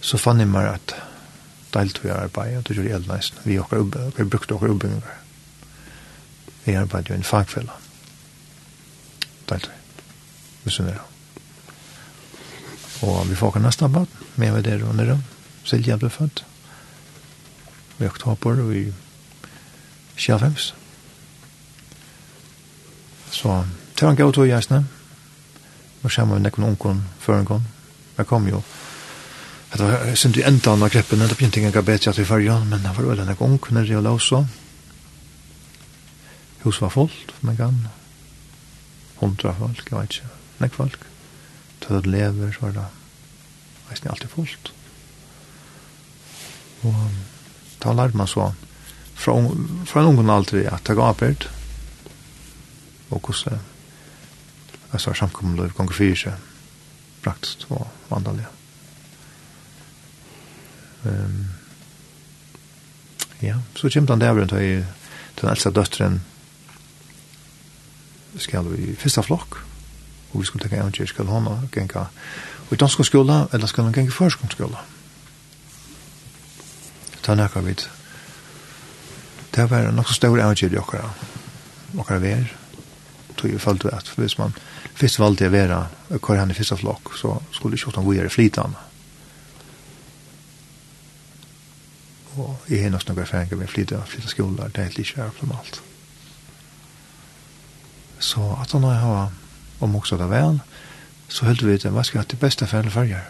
[0.00, 0.96] så fann jeg meg at
[1.76, 3.44] delt vi arbeid, og det gjør jeg nesten.
[3.44, 3.84] Vi, okker,
[4.16, 5.22] vi brukte dere oppbygninger.
[6.64, 7.76] Vi arbeid jo en fagfelle.
[9.52, 9.78] Delt vi.
[10.64, 10.98] Vi synes det.
[13.04, 15.20] Og vi får ikke nesten arbeid, med det og nere.
[15.68, 16.46] Silje ble født.
[16.48, 16.55] Mm
[18.00, 18.84] i oktober og i
[20.16, 20.74] Kjellfems.
[23.30, 23.64] Så
[23.96, 24.84] til han gav god tog i Gjæsne.
[26.02, 27.66] Nå kommer vi nekken ungkon, førenkon.
[28.18, 28.62] Jeg kom jo.
[29.72, 32.84] Det var synd i enda av greppen, det begynte ikke å bedre til fyrja, men
[32.84, 34.44] det var øyne nekken ungkon nere i Lausa.
[36.62, 37.80] Hus var fullt, men kan
[39.20, 40.30] hundra folk, jeg vet ikke,
[40.60, 41.06] nek folk.
[41.80, 44.72] Til det lever, så var det, jeg vet ikke, alltid fullt.
[46.82, 47.35] Og
[47.82, 48.52] Da lærte man så
[49.14, 49.36] fra,
[49.86, 51.48] fra en ungen aldri at det gav oppert
[53.10, 53.60] og hvordan
[54.92, 56.44] jeg sa samkommet løp ganger fyrir seg
[57.24, 58.46] praktisk og vandalig.
[61.04, 61.46] Um,
[63.42, 64.72] ja, så kommer den der rundt i
[65.40, 66.20] den eldste døtteren
[68.38, 69.60] skal vi i første flokk
[70.32, 72.08] og vi skulle tenke eventyr skal hon genka
[72.66, 74.82] og i dansk skola eller skal hun genka førskomskola
[77.26, 77.82] ta nekka vid.
[79.54, 81.10] Det var nok så stor avgjør i okkara,
[81.98, 82.50] okkara ver.
[83.36, 84.54] Tog jo følte at hvis man
[84.96, 85.80] først valgte å være
[86.14, 88.84] hver han i første flokk, så skulle ikke hvordan vi gjøre flytene.
[92.36, 95.80] Og jeg har nok noen erfaringer med flytta, flytta skoler, det er helt ikke optimalt.
[98.20, 99.30] Så at han har,
[99.80, 100.60] om også det vel,
[101.28, 103.24] så hølte vi ut en vaske at det beste fælde farger.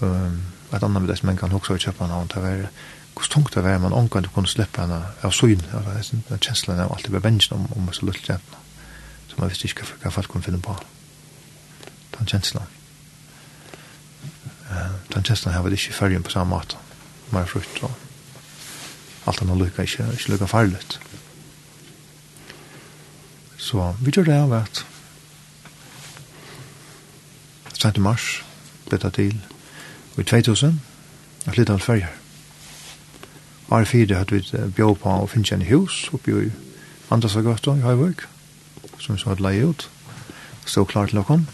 [0.00, 0.40] Um,
[0.76, 2.68] et annet med det som en kan huske i København, det var
[3.18, 5.62] hvor tungt det var, man omgang du kunne slippe henne av syn,
[6.28, 8.60] den kjenslen av alltid bevengen om, om så lutt jentene,
[9.28, 10.76] så man visste ikke hva folk kunne finne på.
[12.18, 12.62] Den kjenslen.
[15.14, 16.78] Den kjenslen har var ikke i på samme måte,
[17.32, 17.90] mer frukt og
[19.26, 20.78] alt annet lykke, ikke, ikke lykke farlig.
[23.58, 24.84] Så vi gjør det av at
[27.78, 28.44] 30 mars,
[28.90, 29.40] dette til,
[30.18, 30.80] i 2000,
[31.46, 32.08] jeg flyttet av Sverige.
[33.70, 36.48] År fire hadde vi bjør på å finne en hus oppe i
[37.12, 38.24] Andrasagata i Høyvøk,
[38.98, 39.88] som vi så hadde leie ut.
[40.66, 41.46] Stod klar til å komme.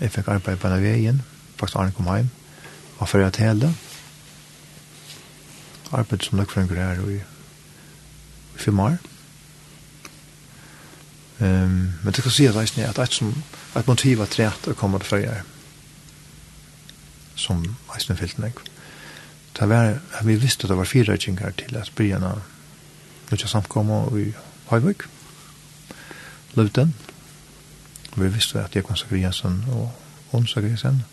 [0.00, 1.22] Jeg fikk arbeid på en veien,
[1.56, 2.28] faktisk Arne kom hjem,
[2.98, 3.70] og før jeg hele.
[5.92, 8.98] Arbeid som løkfrønger her i, i fem år.
[11.40, 13.32] Um, men det kan si at, det er et, som,
[13.76, 15.51] et motiv var treet å komme til Sverige her
[17.36, 17.64] som
[17.94, 18.60] eisne fyllt nek.
[19.58, 22.40] Det var, vi visste det var fire kjengar til at byen av
[23.30, 24.26] Nudja samkomma i
[24.68, 25.06] Høyvøk,
[26.54, 26.94] Luten.
[28.16, 31.04] Vi visste at Jekon Sakriasen og Ånd Sakriasen,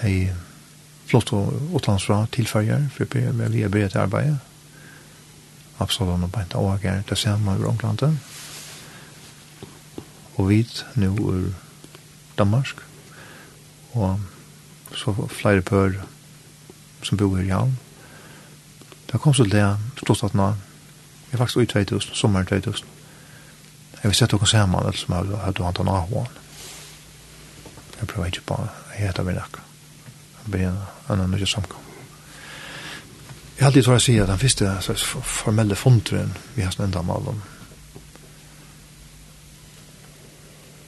[0.00, 0.30] de
[1.08, 4.38] flott og utlandsfra tilfølger, for å vi er beredt til arbeidet.
[5.78, 8.16] Absalon og Benta Åger, det samme over Ånglandet.
[10.36, 10.62] Og vi
[10.96, 11.52] nå er
[12.38, 12.82] Danmark,
[13.92, 14.20] og
[14.94, 15.92] så flere pør
[17.02, 17.78] som bor her i Havn.
[19.12, 19.64] Da kom så det,
[19.96, 20.46] stort at nå,
[21.28, 22.86] jeg er faktisk i 2000, sommeren 2000.
[24.02, 26.40] Jeg vil sette dere sammen, eller som jeg hadde hatt en avhånd.
[27.98, 28.58] Jeg prøver ikke på,
[28.94, 29.64] jeg heter min akka.
[30.44, 31.84] Jeg blir en annen nødvendig samkom.
[33.56, 34.68] Jeg har alltid tåret å si at den første
[35.26, 37.40] formelle fondren vi har snedda med om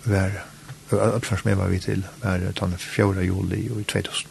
[0.04, 0.44] var
[0.92, 3.24] oppsvars med var vi til, var tann 4.
[3.24, 4.28] juli i 2000.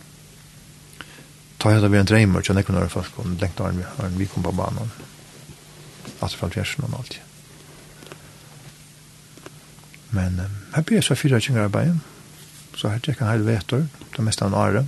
[1.60, 3.82] Ta hette vi en dreimer, så nekken året folk om lengt arm,
[4.18, 4.92] vi kom på banan.
[6.22, 7.22] Altså fra fjersen og alt.
[10.12, 12.00] Men um, her blir jeg så fyra kjengar arbeid,
[12.76, 13.86] så her tjekk en heil vetor,
[14.16, 14.86] det meste av en are,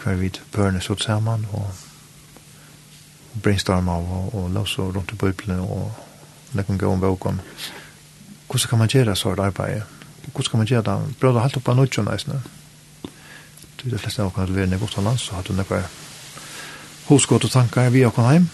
[0.00, 1.72] hver vid børne stod saman, og
[3.42, 7.40] brainstorma og, og, og rundt i bøyblene, og nekken gå om vågon.
[7.40, 7.79] Og
[8.50, 9.82] hvordan kan man gjøre så et arbeid?
[10.32, 11.14] Hvordan kan man gjøre det?
[11.20, 12.40] Prøv å holde opp av noe sånn, nesten.
[13.78, 15.86] Du, er det fleste av dere kan levere ned godt land, så hadde du nekvar
[17.06, 18.48] hosgått og tanker vi av hjem.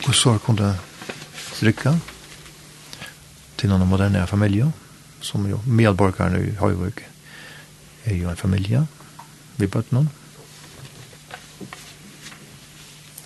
[0.00, 0.72] Hvordan så kunne
[1.60, 1.92] rykke
[3.60, 4.72] til noen moderne familier,
[5.20, 7.04] som jo medborgerne i Høyvøk
[8.04, 8.86] er jo en familie,
[9.60, 10.10] vi bøtte noen.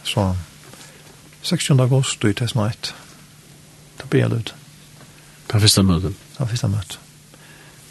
[0.02, 0.32] Så
[1.42, 1.78] 16.
[1.80, 2.94] august, du i testnætt,
[3.98, 4.57] da blir jeg lød.
[5.52, 6.12] Den första mötet.
[6.36, 6.98] Den första mötet.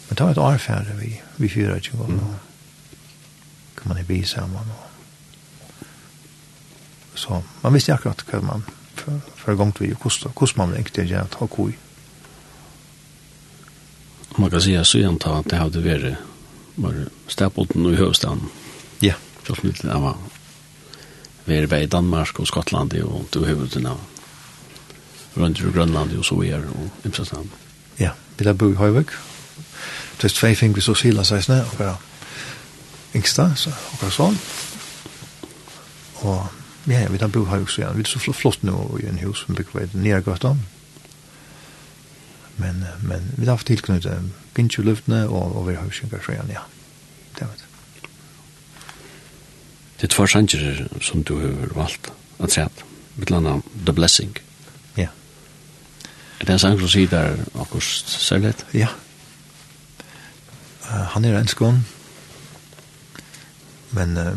[0.08, 2.04] Men det var ett år färre vi, vi fyra i tjugo.
[2.04, 2.18] Mm.
[3.74, 4.66] Kan man i bil samman.
[4.70, 4.90] Och...
[7.14, 8.62] Så man visste akkurat vad man
[8.94, 10.30] för, för gång till kostar.
[10.30, 11.72] Kostar man inte det att ha koi.
[14.36, 16.16] Man kan säga så egentligen att det hade varit
[16.74, 18.40] var stäpolten och i hövstaden.
[19.00, 19.14] Ja.
[19.46, 20.16] Så snitt det var
[21.48, 24.00] vi är i Danmark och Skottland och du huvuden av
[25.38, 27.50] rundt i Grønland og så er og Imsasland.
[27.98, 29.12] Ja, vi har bor i Høyvøk.
[30.18, 31.96] Det er tvei fingre så sila seg snø, og bare
[33.16, 34.40] yngsta, så, og bare sånn.
[36.26, 39.06] Og ja, vi har bor i Høyvøk så ja, Vi er så flott nå i
[39.06, 40.56] en hus som bygger vei nere gøtta.
[42.58, 46.64] Men, men vi har haft tilknyttet gynnsju luftene og, og vi har høyvøk så ja.
[47.38, 47.68] Det vet jeg.
[49.98, 52.10] Det er tvær sanger som du har valgt
[52.42, 52.84] at se at,
[53.18, 54.34] et eller annet The Blessing.
[56.40, 58.54] Er det en sang som sier der akkurat særlig?
[58.74, 58.88] Ja.
[60.82, 61.86] Uh, han er en skån.
[63.90, 64.32] Men uh,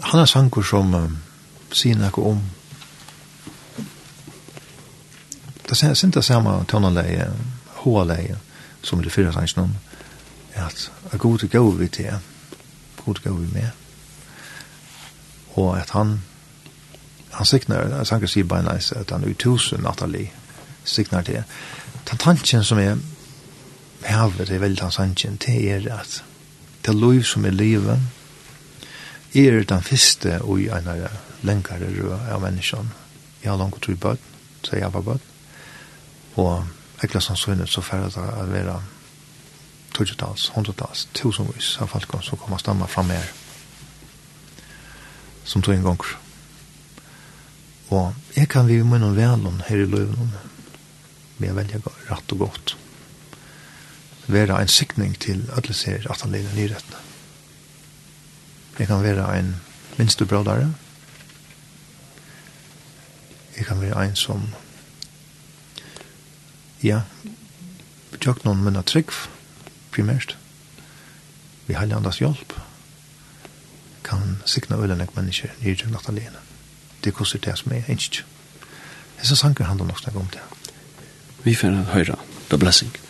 [0.00, 1.10] han er sanger som uh,
[1.72, 2.42] sier noe om
[5.72, 7.32] det er ikke det samme tønneleie,
[7.80, 8.36] håleie,
[8.82, 9.76] som det fyrer sangen om.
[10.54, 12.12] At er god til gå vi til,
[13.04, 13.68] god til gå vi med.
[15.54, 16.20] Og at han,
[17.30, 20.32] han sikner, sanger sier bare nice, at han er tusen natterlig,
[20.84, 21.42] signar til.
[22.06, 22.96] Ta tanken som er
[24.06, 26.22] hevet i veldig hans tanken, det er at
[26.86, 28.00] det liv som er livet
[29.34, 30.88] er den første og i en
[31.42, 32.90] lengre rød av menneskene.
[33.42, 34.20] Jeg har langt tro i bøtt,
[34.62, 35.22] så jeg var bøtt.
[36.36, 36.64] Og
[37.02, 38.80] ekla som sønnet så færre det å være
[39.94, 43.32] tøtjetals, hundretals, tusenvis av folk som kommer stamma fram her
[45.44, 46.04] som tog en gang.
[47.90, 50.30] Og jeg kan vi med noen velen her i løven om
[51.38, 52.74] med å velge rett og godt.
[54.32, 57.00] Være en sikning til alle ser at han leger nyrettene.
[58.78, 59.56] Jeg kan være en
[59.98, 60.70] minste brådare.
[63.56, 64.46] Jeg kan være en som
[66.82, 67.02] ja,
[68.18, 69.12] tjøk noen minna trygg
[69.92, 70.36] primært.
[71.68, 72.56] Vi har landas hjelp
[74.12, 76.38] kan sikna øylenek mennesker nyrettene.
[77.04, 78.24] Det koster det som er ikke.
[79.18, 80.40] Hesa sanger handlar nok om det.
[81.44, 82.16] Vi får høre
[82.50, 83.01] The Blessing.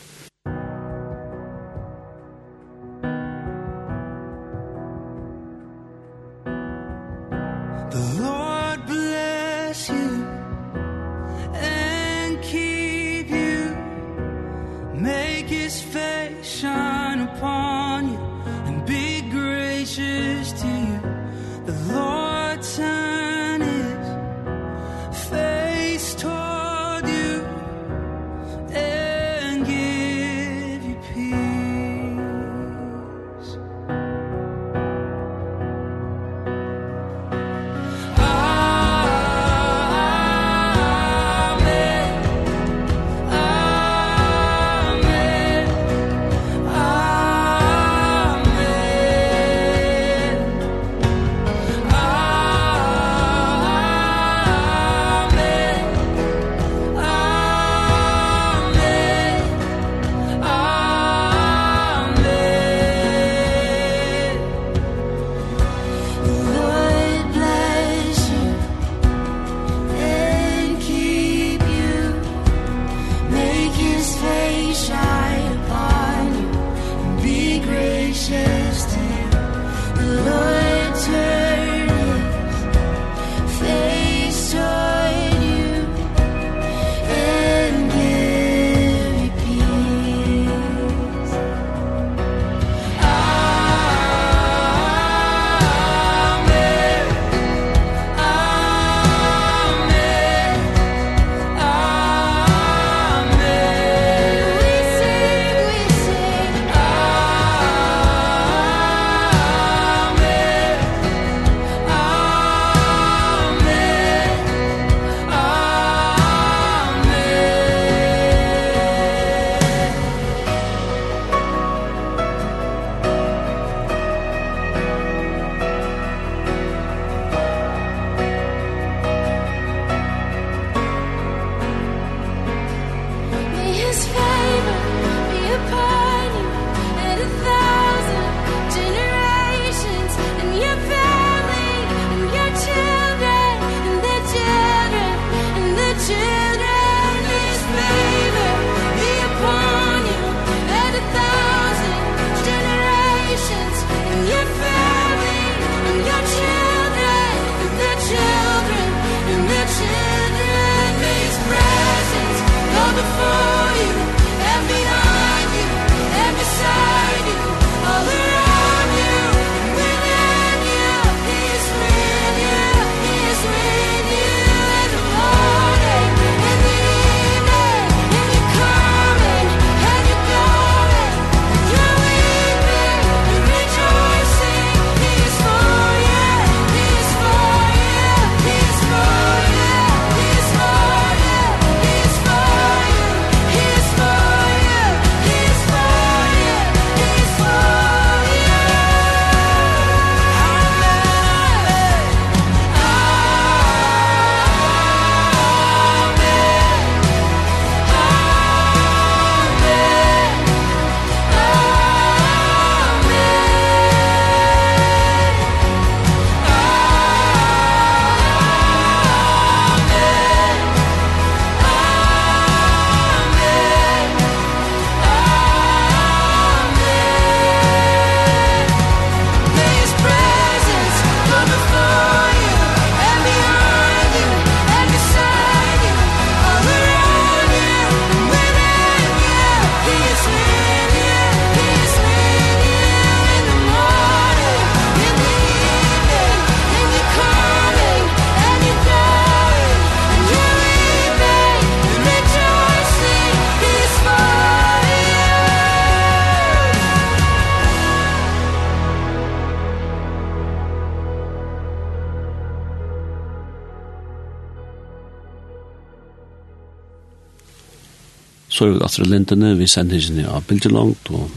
[268.62, 271.30] så er vi at lintene, vi sender henne av bildet langt, og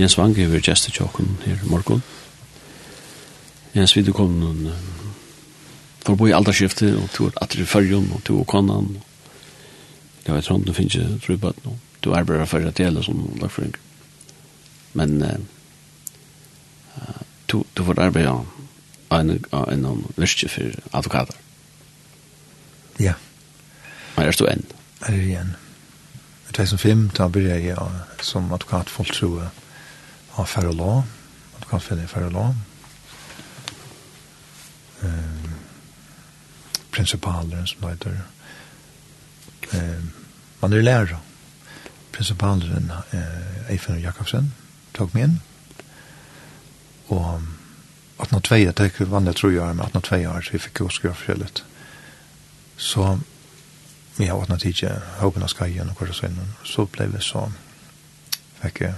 [0.00, 2.00] Jens Vang er gestet til åkken her i morgen.
[3.74, 4.70] Jens videre kom noen
[6.00, 10.32] for å bo i alderskiftet, og tog at i fyrjon, og tog konan, og jeg
[10.32, 11.74] vet ikke om det finnes ikke trubbat nå.
[12.00, 13.76] Du er bare for at det som lagføring.
[14.96, 15.36] Men uh,
[17.52, 21.36] du, du får arbeide av en, av en virke for advokater.
[23.04, 23.18] Ja.
[24.16, 24.66] Men er du enn?
[25.04, 25.54] Er du enn?
[26.56, 29.42] 2005 da började jag som advokat folktro
[30.30, 31.04] av færre Ferrolå,
[31.56, 32.54] advokatfälle i Ferrolå.
[35.00, 35.50] um,
[36.90, 38.20] principaler som det heter.
[39.72, 40.10] Um,
[40.60, 41.18] man är lärare.
[42.12, 44.52] Principaleren uh, Eifen Jakobsen
[44.92, 45.40] tog Og in.
[47.06, 47.40] Och
[48.18, 50.88] 1802, det er vann jag tror jeg, men jag med 1802 år så vi jo
[50.88, 51.48] skrive forskjellig.
[52.76, 53.18] Så
[54.16, 57.48] vi har åtnet ikke håpen av skajen og hva kvartas sånn, Så ble vi så,
[58.62, 58.94] fikk jeg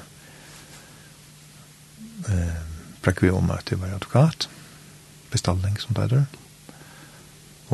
[2.31, 2.61] eh,
[3.03, 4.49] brekk vi om at det var advokat,
[5.33, 6.27] bestalling som det er.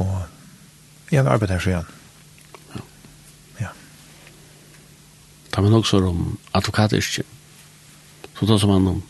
[0.01, 0.15] Og
[1.11, 1.91] jeg har arbeidet her så igjen.
[2.75, 2.83] Ja.
[3.67, 3.73] ja.
[5.55, 7.27] Da man også om advokatyrkje.
[8.35, 9.03] Så tar man om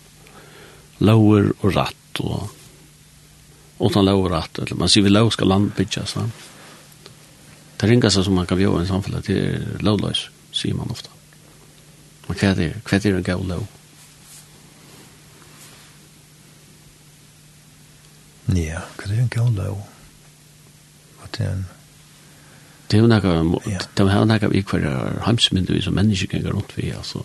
[1.00, 2.50] lover og ratt og
[3.80, 4.58] utan lov og ratt.
[4.58, 6.16] Eller man sier vi lov skal land bygges.
[7.84, 11.10] Det ringaste som man kan bjóða i samfunnet, det er lovløs, sier man ofta.
[12.24, 12.68] Men hva er det?
[12.80, 13.64] Hva er det en gav lov?
[18.56, 19.82] Ja, hva er det en gav lov?
[21.18, 21.60] Hva er det en...
[22.88, 23.34] Det er jo nekka,
[23.68, 27.20] det er jo nekka vi hver heimsmyndu vi som mennesker kan gå rundt vi, altså.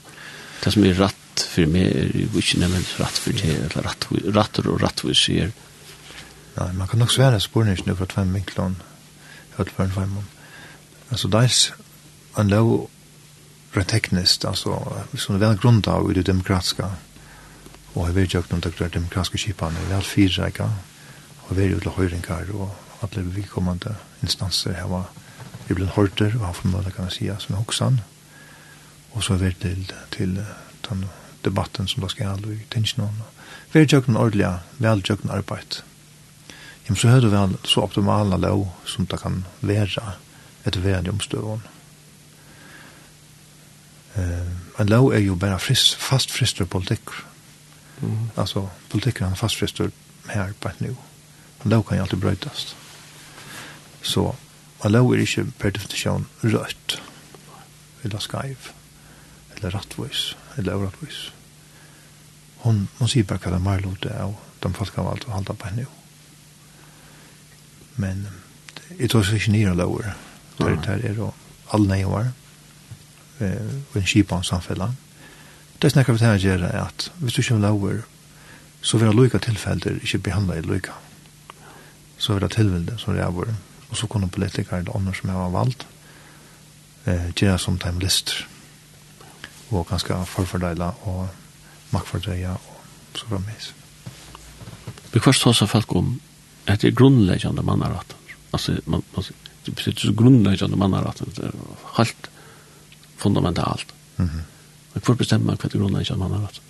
[0.60, 4.10] Det som er ratt for meg er jo ikke nemlig ratt for det, eller ratt,
[4.36, 5.56] rattur og rattvis sier.
[6.57, 8.76] Nei, man kan nok svære spørningsnu fra tvem vinklån,
[9.56, 10.27] hørt for en femmån.
[11.10, 12.90] Altså, det er en lov
[13.76, 14.77] rett teknisk, altså,
[15.15, 16.90] som er vel grunnt av i det demokratiske,
[17.95, 20.69] og har vært jøkt noen takter demokratiske kjipene, vel fire, ikke?
[21.48, 25.10] Og vært til høyringer, og alle vilkommende instanser her var
[25.68, 27.99] vi ble horter, og han formødde, kan jeg si, som er hoksan.
[29.14, 30.40] Og så har vært til, til
[30.88, 31.03] den
[31.45, 33.22] debatten som da skal ha i Tinsjnån.
[33.73, 34.49] Vært gjort noen ordentlig,
[34.81, 35.81] vel gjort noen arbeid.
[36.88, 40.15] Jamen, så hører du vel så optimale lov som det kan være,
[40.65, 41.64] etter verden omstøvån.
[44.18, 47.26] Uh, en lov er jo bare frist, fast frister politikker.
[48.02, 48.30] Mm.
[48.38, 49.91] Altså, politikker er fast frister
[50.30, 50.95] her på et nu.
[51.65, 52.76] En lov kan jo alltid brøytast.
[54.02, 54.36] Så
[54.86, 57.02] en lov er ikke per definisjon rødt,
[58.03, 58.72] eller skaiv,
[59.56, 61.34] eller rattvois, eller avrattvois.
[62.64, 65.36] Hon, hon sier bare hva det er mer marlote av de folk har valgt å
[65.36, 65.86] holde på et henne.
[67.99, 68.27] Men
[68.98, 70.14] jeg tror ikke nye lover.
[70.60, 71.34] Tar tar er og
[71.73, 72.31] alle nøyvar.
[73.40, 74.91] Eh, og en kjipa om samfella.
[75.81, 78.02] Det snakker vi til å gjøre er at hvis du kommer lover,
[78.81, 80.95] så vil det lykka tilfeller ikke behandle i lykka.
[82.19, 83.56] Så vil det tilvilde som det er
[83.90, 85.88] Og så kunne politikere eller andre som har valgt
[87.06, 88.48] eh, gjøre som time lister.
[89.72, 91.27] Og ganske forfordeila og
[91.91, 93.73] maktfordreie og så fremvis.
[95.14, 96.19] Vi først tar seg folk om
[96.68, 98.18] at det er grunnleggende mannaratter.
[98.53, 99.23] Altså, man, man,
[99.75, 101.21] det är så grundläggande man har rätt
[101.97, 102.29] helt
[103.17, 103.93] fundamentalt.
[104.15, 104.29] Mhm.
[104.29, 104.43] Mm
[104.93, 106.61] och för bestämma vad det grundläggande man har rätt.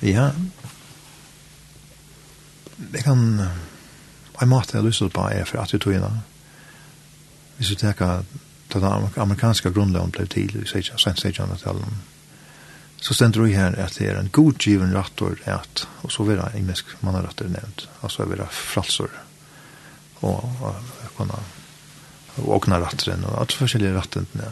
[0.00, 0.30] Ja.
[2.76, 3.48] Det kan
[4.40, 6.22] en måte jeg lyst på er for attitudene.
[7.56, 8.24] Hvis du tenker at
[8.72, 8.84] den
[9.16, 11.86] amerikanske grunnloven ble til i 1600-tallet,
[12.96, 16.54] så stender du her at det er en godgiven rattor at, og så vil det
[16.54, 19.10] engelsk mannarattor nevnt, altså vil det fralsor
[20.24, 20.74] og
[21.16, 21.42] klokkene,
[22.36, 24.50] og åkna ratteren, og alt forskjellige ratten, ja.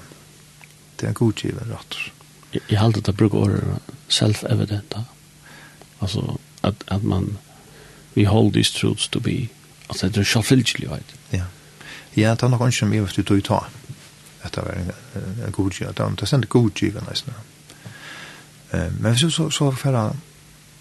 [0.97, 2.13] Det er en godgiven ratter.
[2.53, 4.95] Jeg, jeg halte det bruker året self-evident,
[6.01, 7.39] altså at, at man,
[8.17, 9.49] we hold these truths to be,
[9.89, 11.45] altså det er selvfølgelig, vet Ja,
[12.17, 13.59] ja det er nok ikke mye hvis du tog ta,
[14.43, 14.93] at det er en,
[15.47, 16.01] en godgiven, det
[16.33, 18.89] er en godgiven, nesten, ja.
[18.99, 20.15] Men hvis du så så förra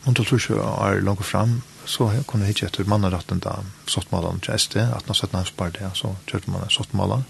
[0.05, 3.57] om du tror ikke er langt fram så jeg kunne hitte etter mannaretten da
[3.89, 7.25] sottmålen til SD, at nå sett nærmest bare det, så kjørte man en sottmålen,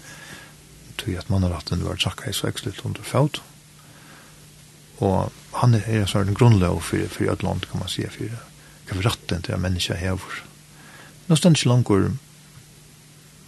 [1.00, 3.40] tog at mannaretten var trakka i så ekstra under fjord.
[5.02, 8.28] Og han er, en sånn grunnlov for, for et land, kan man si, for
[8.86, 10.42] hva vi retten til at mennesker hever.
[11.28, 12.20] Nå stender ikke langt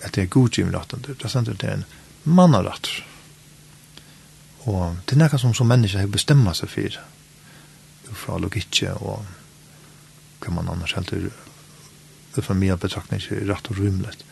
[0.05, 1.87] at det er godgivende retten til, det stender til en
[2.25, 3.05] mannaretter.
[4.65, 7.01] Og det er noe som som mennesker har bestemmet seg for,
[8.15, 9.25] fra logikke og
[10.45, 11.13] kan man annars helt
[12.43, 14.25] för mig betraktar inte rätt och rymligt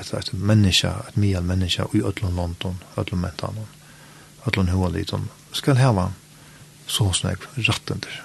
[0.00, 3.66] ett ett människa ett mer människa i öllon London öllon mentan
[4.46, 6.12] öllon hur liten ska ha
[6.86, 8.22] så snägg rätten där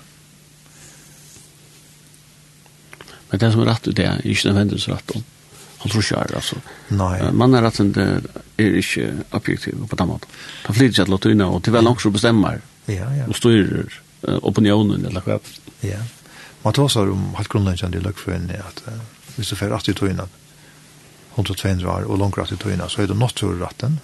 [3.29, 5.23] Men det som er rätt det är inte nödvändigtvis rätt om.
[5.77, 6.55] Han tror inte alltså.
[6.87, 7.31] Nej.
[7.31, 8.21] Man är rätt inte
[8.57, 10.29] är inte objektiv på den måten.
[10.63, 12.61] Han flyter sig att låta unna och till väl också bestämmer.
[12.85, 13.27] Ja, ja.
[13.27, 15.39] Och styrer opinionen eller vad.
[15.79, 15.97] Ja.
[16.63, 18.99] Man tar seg om helt grunnleggjende i løgførende at uh,
[19.37, 20.27] hvis du fer rett i tøyene,
[21.37, 23.99] 100-200 år og langt rett i tøyene, så er det natturretten.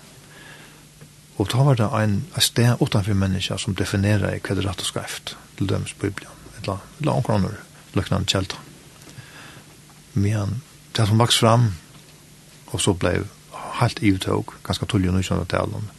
[1.42, 4.90] Og da var det en, en sted utenfor mennesker som definerer hva det rett og
[4.90, 7.58] skreft til dømes Bibelen, eller, eller noen kroner,
[7.98, 8.62] løgnende kjelter.
[10.14, 10.62] Men
[10.94, 11.72] det som vaks fram,
[12.70, 13.24] og så ble
[13.80, 15.90] helt ivtog, ganske tullig og nysgjønne talen,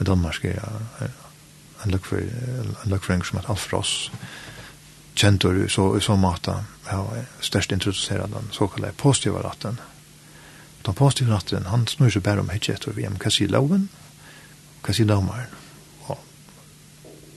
[0.00, 1.10] i Danmark er
[1.84, 4.10] en løgføring som heter Alf Ross,
[5.20, 6.54] kjentur så, i så måte
[6.88, 7.00] ja,
[7.44, 9.80] størst introducerer den såkallade positiva ratten.
[10.86, 13.18] Den positiva ratten, han snur seg bare om hitje etter VM.
[13.20, 13.88] Hva sier loven?
[14.80, 15.52] Hva sier domaren?
[16.08, 16.22] Og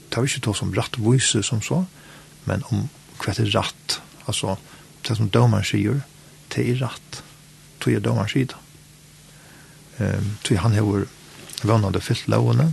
[0.08, 1.82] det er ikke to som rattvise som så,
[2.48, 2.88] men om
[3.20, 3.98] hva er ratt.
[4.24, 4.56] Altså,
[5.04, 6.00] det som domaren sier,
[6.54, 7.20] det er ratt.
[7.80, 8.60] tog er domaren sier det.
[10.00, 11.04] Um, tog han har
[11.62, 12.72] vannade fyllt lovene,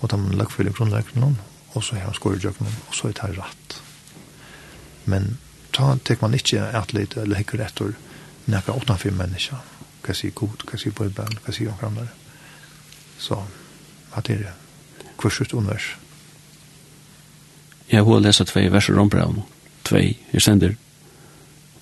[0.00, 1.34] og de har lagt for grunnleggene,
[1.74, 3.82] og så har han skåret jøkken, og så er det ratt
[5.08, 5.36] men
[5.72, 7.94] ta tek man ikkje at lit eller hekker etter
[8.48, 9.60] nekka åttan fyrir menneska
[10.04, 12.12] hva sier god, hva sier bøyben, hva sier omkram der
[13.20, 13.42] så
[14.16, 14.52] at det er
[15.20, 15.94] kursut unvers
[17.88, 19.42] Jeg har lest tvei verser om braun
[19.88, 20.76] tvei, jeg sender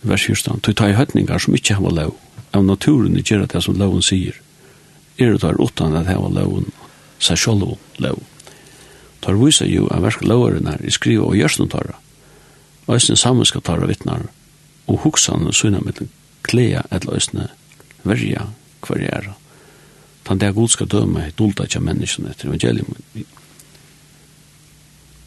[0.06, 2.16] vers hyrstan, du tar i høytningar som ikkje har lov
[2.54, 4.40] av naturen i gjerra det som loven sier
[5.18, 6.72] er det der utan at hava loven
[7.18, 8.22] seg sjolv lov
[9.24, 11.98] tar vise jo av versk loveren her i skriva og gjørsnotarra
[12.88, 14.28] Øysene sammen skal tare vittnar,
[14.86, 16.02] og hoksan og syna mitt
[16.46, 17.48] klea eller øysene
[18.06, 18.46] verja
[18.86, 19.32] hver jeg er.
[20.26, 22.94] Tan det er god skal døme, dulta ikke menneskene etter evangelium.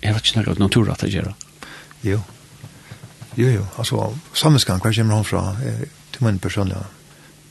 [0.03, 1.33] Jeg vet ikke noe natur at det gjør.
[2.03, 2.21] Jo.
[3.37, 3.65] Jo, jo.
[3.77, 5.43] Altså, sammenskan, hver kommer han fra,
[6.13, 6.83] til min personlige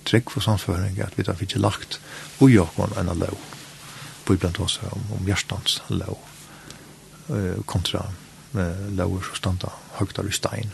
[0.09, 2.01] trygg for samføring, at vi har ikke lagt
[2.40, 3.36] ui okkon enn lov,
[4.28, 6.16] bibelen til oss om, om hjertans lov,
[7.68, 8.06] kontra
[8.97, 10.72] lov som standa høgtar i stein.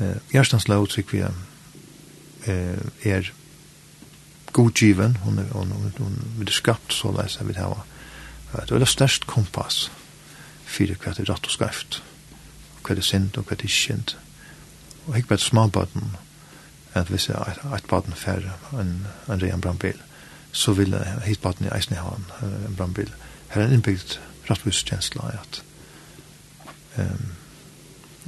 [0.00, 3.32] Eh, Gjerstans lov trykk vi eh, er
[4.52, 7.84] godgiven, hon er, hon, hon, hon, hon er skapt så leis jeg vil hava.
[8.66, 9.84] Det er størst kompass
[10.66, 12.00] fyrir hva det er rett og skreft,
[12.82, 14.16] hva det er sint og hva det er synd
[15.06, 16.16] Og hikk bare småbaden,
[16.94, 19.96] at hvis jeg er et baden færre enn en ren brandbil,
[20.52, 23.10] så vil jeg hit baden i eisen i ha en brandbil.
[23.50, 24.18] Her er en innbygd
[24.50, 25.62] rettviskjensla at
[26.98, 27.32] um,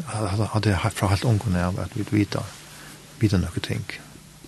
[0.07, 2.43] hadde jeg fra helt ungene av at vi vita,
[3.21, 3.85] vita noe ting.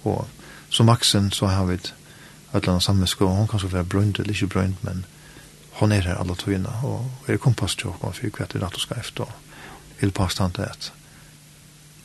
[0.04, 0.26] Og
[0.70, 1.92] som maksen så har vi et
[2.54, 5.04] eller annet sammenskå, hun kan så være brønt eller ikke brønt, men
[5.80, 8.78] hon er her alle togene, og er kompass til åkken for hva det er rett
[8.78, 10.92] og skreft, og vil påstand til at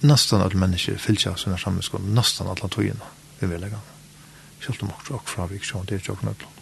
[0.01, 3.81] nesten alle mennesker fylkja sine sammenskå, nesten alle togene, vi vil legge.
[4.63, 6.58] Selv om åkken fra vi ikke det er ikke åkken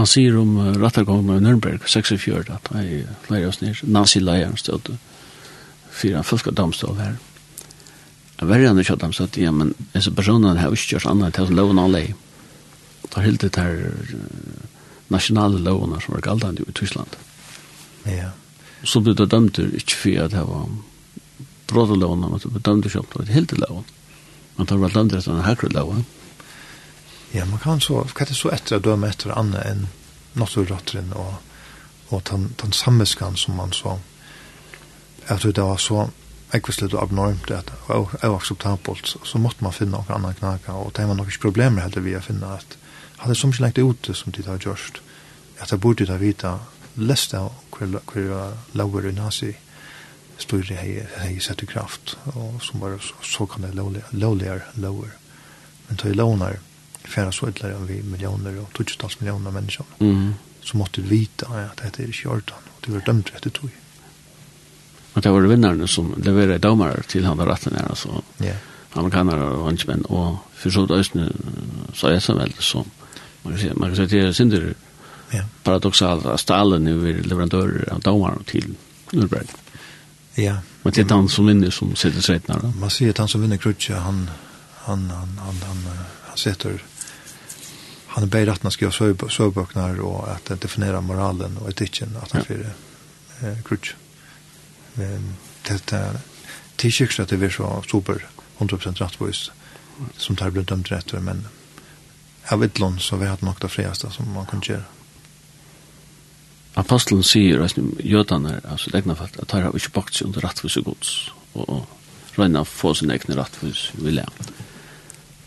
[0.00, 4.86] Man sier om uh, rattargången i Nürnberg, 46, at jeg leier oss ned, nazi-leieren stod,
[5.92, 7.18] fyra fylka domstol her.
[8.38, 11.36] Jeg verre han ikke at de stod, ja, men disse personene har ikke gjort annet
[11.36, 12.06] til å loven noen lei.
[13.12, 14.62] Da helt det her uh,
[15.12, 17.18] nasjonale lovene som var galdende i Tyskland.
[18.08, 18.30] Ja.
[18.80, 20.64] Så ble det dømt ikke for at det var
[21.74, 23.84] brådelovene, men det ble dømt ikke opp til helt loven.
[24.56, 26.08] Man tar vel dømt etter denne herkreloven.
[26.08, 26.19] Ja
[27.32, 29.84] Ja, man kan så, hva er det så etter å døme etter annet enn
[30.38, 31.36] naturratteren og,
[32.10, 33.98] og den, den sammeskan som man så,
[35.28, 36.08] jeg tror det var så
[36.56, 41.06] ekvislet og abnormt at, og akseptabelt, så måtte man finne noen annen knaka, og det
[41.06, 42.74] var noen problemer heller vi å finne at
[43.20, 45.02] hadde som ikke lengt ute som de har gjort,
[45.60, 46.54] at jeg burde da vite
[46.96, 49.52] lest av hver, hver laver i nazi
[50.40, 55.12] styrer jeg, hei sett i kraft, og som var så, så kan det lovligere lover.
[55.86, 56.18] Men tog jeg
[57.04, 59.86] färra så ytterligare än vi miljoner och tusentals miljoner människor.
[59.98, 60.34] Mm.
[60.62, 63.70] Så måste vi vita att det är inte hjärtan och det var dömt rätt tog.
[65.12, 68.22] Och det var vinnarna som levererade domare till han var rätten här alltså.
[68.38, 68.52] Ja.
[68.92, 71.32] Amerikanare och hunchmän och för så ösnen
[71.94, 72.90] så är så väl som
[73.42, 74.74] man kan säga man kan säga det är synder.
[75.30, 75.44] Ja.
[75.62, 78.74] Paradoxalt att Stalin nu är leverantör av domare till
[79.10, 79.46] Nürnberg.
[80.34, 80.56] Ja.
[80.82, 82.40] Men det är han som vinner som sitter sig
[82.80, 84.30] Man ser att han som vinner krutcha han
[84.76, 86.82] han han han, han, han han sitter
[88.06, 92.44] han är att man ska göra sövböknar och att definiera moralen och etiken att han
[92.44, 92.72] fyrir
[93.42, 93.94] eh, krutsch.
[94.94, 95.36] Men
[95.68, 96.16] det är
[96.76, 98.26] tillkyrks att det är så super
[98.58, 99.50] 100% rättvist
[100.16, 101.46] som tar blivit dömt rätt men
[102.48, 104.82] av vet lån så vi har något det friaste som man kan göra.
[106.74, 110.40] Aposteln at jødene jötarna, alltså det egna fallet, att de har ikke bakt seg under
[110.40, 111.86] rettvis och gods och
[112.36, 114.28] å få sin egna rettvis vilja.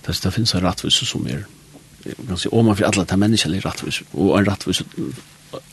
[0.05, 1.45] Det, det finnes en rettvis som er
[2.51, 4.83] om man for alle de menneskene er rettvis, og en rettvis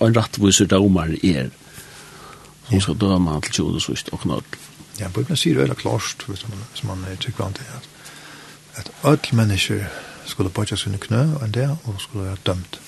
[0.00, 1.50] en rettvis domar er
[2.68, 4.44] som skal døma til tjod og sust og knall.
[5.00, 6.26] Ja, Bibelen sier det veldig klart,
[6.74, 7.88] som man tykker an til, at,
[8.76, 9.86] at alle mennesker
[10.24, 12.80] skulle bøtja sine knø og en del, og skulle være dømt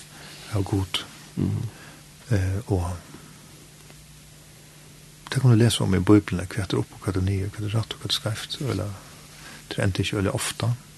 [0.54, 1.02] av god.
[1.36, 1.64] Mm.
[2.30, 2.90] Eh, og
[5.32, 7.30] det kan du lese om i Bibelen, hva det er opp, og hva det er
[7.30, 8.94] nye, hva det er rett og hva det er skreft, eller
[9.72, 10.66] det er ikke veldig ofte.
[10.66, 10.91] Mm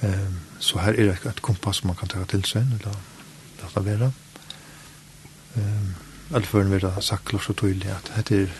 [0.00, 2.96] Ehm så här är det ett kompass som man kan ta till sig eller
[3.62, 4.12] låta vara.
[5.54, 5.94] Ehm
[6.34, 8.52] allt för en vidare sagt klart så tydligt att det är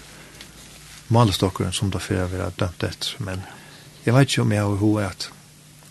[1.06, 3.40] malstocken som där för vi har dömt det men
[4.04, 5.30] jag vet ju om jag hur att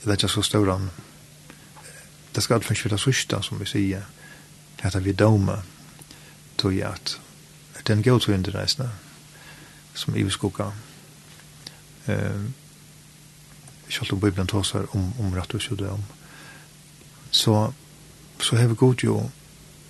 [0.03, 0.89] det är så stor
[2.31, 4.03] det ska alltid finnas sista som vi säger
[4.81, 5.61] att vi dömer
[6.55, 7.19] tror jag att
[7.83, 8.89] den går till underreisna
[9.93, 10.71] som i skugga.
[12.05, 12.53] Ehm
[13.89, 16.03] kjallt om Bibelen tåsar om, om rett og døm.
[17.31, 17.73] Så,
[18.39, 19.29] så har vi god jo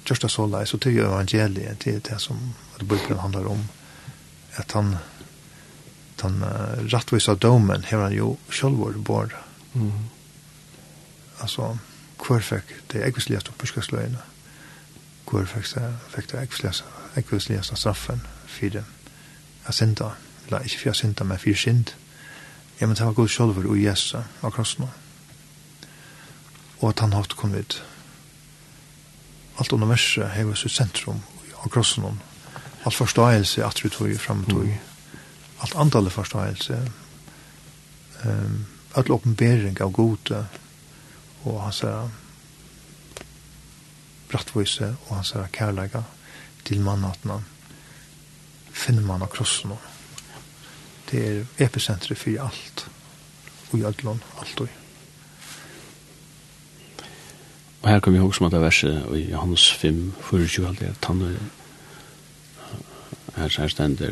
[0.05, 2.39] kjørsta såla, så til jo evangeliet, til det som
[2.75, 3.67] at Bibelen handlar om,
[4.57, 4.95] at han,
[6.21, 9.35] han uh, rattvisa domen har han jo sjølvor bor.
[9.73, 10.09] Mm.
[11.39, 11.77] Altså,
[12.19, 14.23] hver fikk det ekvisligast oppbyrskastløyene,
[15.29, 16.43] hver fikk det, fikk det
[17.19, 18.83] ekvisligast straffen for det,
[19.67, 20.13] jeg synda,
[20.47, 21.93] eller ikke for jeg synda, men for synd.
[22.79, 24.87] Ja, men det var god sjolver og Jesus av krossen.
[26.79, 27.75] Og at han hatt kom vid.
[29.59, 31.19] Alt universet hever sitt sentrum
[31.59, 32.21] av krossen.
[32.85, 34.63] Alt forståelse at vi tog fram tog.
[34.63, 35.19] Mm.
[35.59, 36.79] Alt andalig forståelse.
[38.23, 38.65] Um,
[38.95, 40.45] all åpenbering av gode
[41.43, 42.09] og hans er
[44.31, 46.01] brattvise og hans er kærlega
[46.67, 47.39] til mannatna
[48.73, 49.75] finner man av krossen
[51.11, 52.87] det er epicentret for alt,
[53.71, 54.67] og i ødlån, alt og
[57.81, 60.95] Og her kan vi huske om at det verset i Johannes 5, 24, alt det,
[61.01, 61.37] tann er
[63.35, 64.11] her, her stender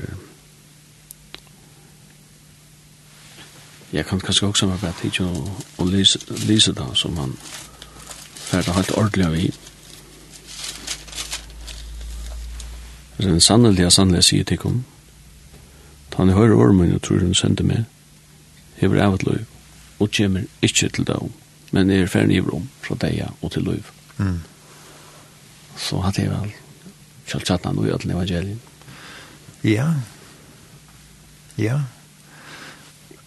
[3.94, 5.20] Jeg kan kanskje også være bare tid
[5.78, 5.86] å
[6.48, 7.38] lese det som han
[8.48, 9.52] ferdig helt ordentlig av i.
[13.18, 14.84] Men sannelig, sannelig sier til om,
[16.18, 17.84] Ta han hører høyre ormen og tror han sender meg.
[18.80, 19.44] Hever av et løy,
[20.02, 21.30] og kommer ikke til døm,
[21.72, 23.84] men er ferdig i rom fra deg og til løy.
[24.18, 24.40] Mm.
[25.78, 28.60] Så hadde jeg vel kjalt kjøltjattene noe i alle evangelien.
[29.62, 29.88] Ja.
[31.62, 31.80] Ja.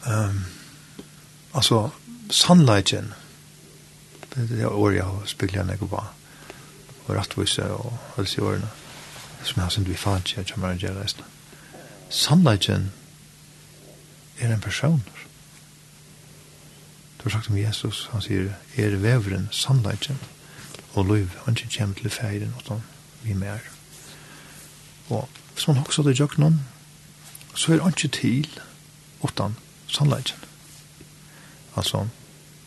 [0.02, 0.44] Um,
[1.54, 1.90] altså,
[2.26, 3.12] sannleggen,
[4.34, 6.06] det er det året jeg har spilt igjen jeg på,
[7.06, 8.78] og rettvise og helse i årene,
[9.44, 11.22] som jeg har sendt vi fanns, jeg kommer til å gjøre resten.
[11.22, 11.39] Mm
[12.10, 12.90] sannleggen
[14.40, 15.02] er en person.
[17.18, 20.18] Du har sagt om Jesus, han sier, er veveren sannleggen
[20.94, 22.84] og lov, han ikke kommer til feiren og sånn,
[23.22, 23.62] vi mer.
[25.10, 26.60] Og hvis man også hadde gjort noen,
[27.54, 28.48] så er han ikke til
[29.22, 29.56] utan
[29.90, 30.48] sannleggen.
[31.76, 32.06] Altså,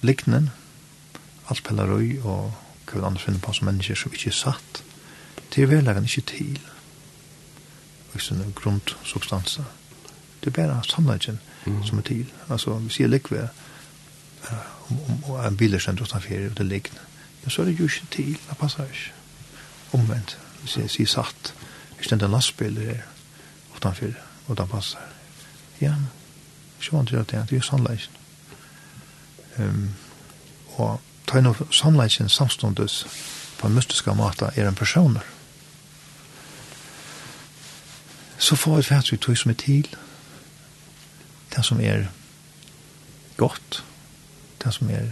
[0.01, 0.51] liknen,
[1.49, 2.53] alt pellerøy og
[2.87, 4.83] hva vi andre finner på som mennesker som ikke er satt,
[5.51, 6.61] det er velleggen ikke til
[8.19, 9.63] ikke noen grundsubstanser.
[10.43, 11.83] Det er bare sannleggen mm.
[11.87, 12.25] som er til.
[12.49, 13.47] Altså, vi sier likve,
[14.89, 16.99] om, om, om en bil er kjent utenfor, og det likne.
[17.43, 19.13] Ja, så er det jo ikke til, det passer ikke.
[19.93, 21.53] Omvendt, hvis jeg sier satt,
[21.99, 23.03] ikke den lastbil er
[23.75, 24.15] utenfor,
[24.47, 25.11] og det passer.
[25.81, 25.95] Ja,
[26.79, 28.19] så vant til at det er, det er samleggen.
[29.59, 29.93] Um,
[30.81, 33.03] og ta inn samleggen samståndes
[33.59, 35.32] på en mystiska måte er en personer
[38.37, 39.87] så får vi faktisk tog som er til,
[41.55, 42.07] det som er
[43.37, 43.83] godt,
[44.63, 45.11] det som er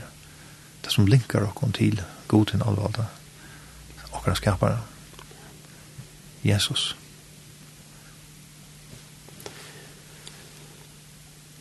[0.81, 3.05] det som linkar okkom til god til allvalda,
[4.11, 4.77] okkara skapare,
[6.43, 6.95] Jesus.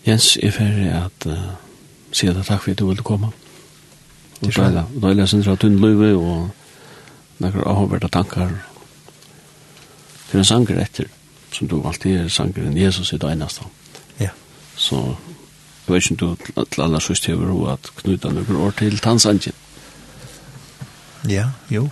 [0.07, 1.51] Jens, jeg er ferdig at uh,
[2.17, 3.33] sier deg takk for at du ville komme.
[4.41, 6.49] Og døyla, døyla sin fra tunn løyve og
[7.45, 8.55] nekker avhåverda tankar
[10.31, 11.11] til en sanger etter
[11.53, 13.67] som du alltid er sangeren Jesus i det eneste.
[14.21, 14.31] Ja.
[14.77, 15.17] Så
[15.87, 18.99] jeg vet ikke om du til aller sørst hever og at knyta noen år til
[18.99, 19.57] tannsangen.
[21.29, 21.89] Ja, jo.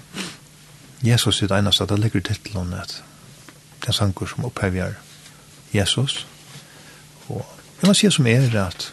[1.05, 3.03] Jesus i det eneste, det ligger titlen at
[3.81, 4.95] det er sanger som opphever
[5.75, 6.27] Jesus.
[7.29, 7.45] Og
[7.83, 8.93] jeg må si som er at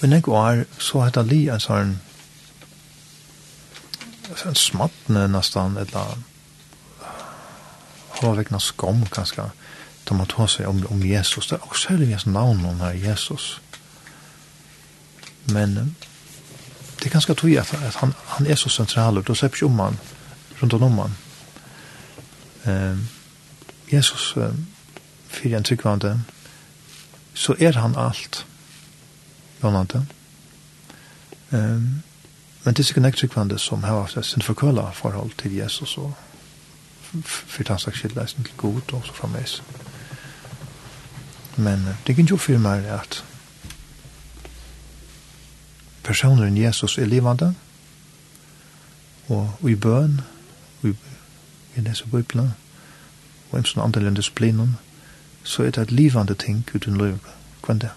[0.00, 1.96] men jeg var så hette li en sånn
[4.46, 6.27] en smattne nesten et eller annet
[8.20, 9.50] har vekna skam kanskje
[10.08, 11.46] da man tar seg om, om Jesus.
[11.46, 13.60] Det er også hela hans navn om her Jesus.
[15.52, 15.96] Men
[16.98, 19.66] det er ganske tog at, at han, han er så sentral central och då ikke
[19.66, 19.98] om han
[20.62, 21.14] rundt om han
[22.64, 22.98] eh,
[23.92, 24.52] Jesus eh,
[25.28, 26.20] fyrir en tryggvande
[27.34, 28.46] så er han alt
[29.62, 30.06] Jonathan
[31.50, 31.80] eh,
[32.64, 36.14] men det er sikkert nekk tryggvande som har haft sin förkøla forhold til Jesus og
[37.22, 39.62] för den slags skilda är inte god och så framvis.
[41.54, 43.22] Men det kan ju för mig att
[46.02, 47.54] personen Jesus är levande.
[49.28, 50.20] Og i bøn
[50.82, 52.54] og i leser Bibelen
[53.50, 54.78] og en sånn andre disiplinen
[55.44, 57.18] så er det et livande ting uten liv.
[57.62, 57.90] Kvann det?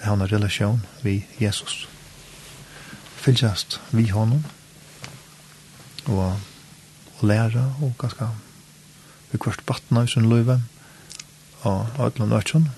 [0.00, 1.88] Er han en relasjon vi Jesus.
[3.16, 4.44] Fylltjast vi honom.
[6.06, 6.40] Og
[7.18, 8.28] og læra og ganske
[9.32, 10.60] vi kvart batna i sin løyve
[11.62, 12.68] og Adlan Øtjon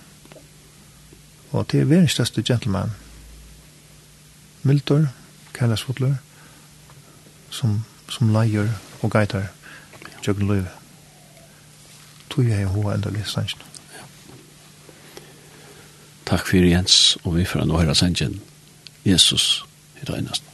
[1.53, 2.93] og til er verens største gentleman
[4.63, 5.07] Miltor,
[5.55, 6.17] Kailasfotler
[7.51, 8.73] som, som leier
[9.03, 9.51] og geitar
[10.23, 10.73] tjøkken løyve
[12.31, 13.63] tog jeg hva enda vi sannsyn
[16.27, 18.41] Takk for Jens og vi får nå høre sannsyn
[19.07, 19.63] Jesus
[20.03, 20.46] i døgnast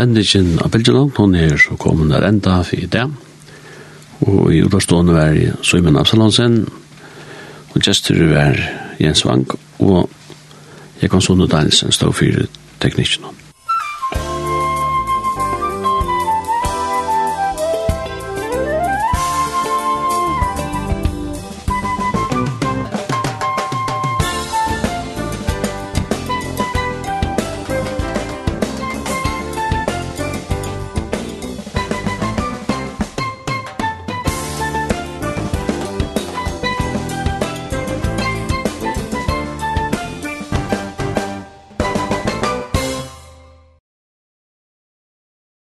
[0.00, 3.04] sendingen av Belgian, hun er så kommet der enda for i det.
[4.24, 6.62] Og i utavstående var i Søymen Absalonsen,
[7.74, 8.56] og gestur var
[9.00, 9.46] Jens Vang,
[9.78, 10.08] og
[11.00, 12.48] jeg kan sånne Danielsen stå for
[12.80, 13.28] teknikken.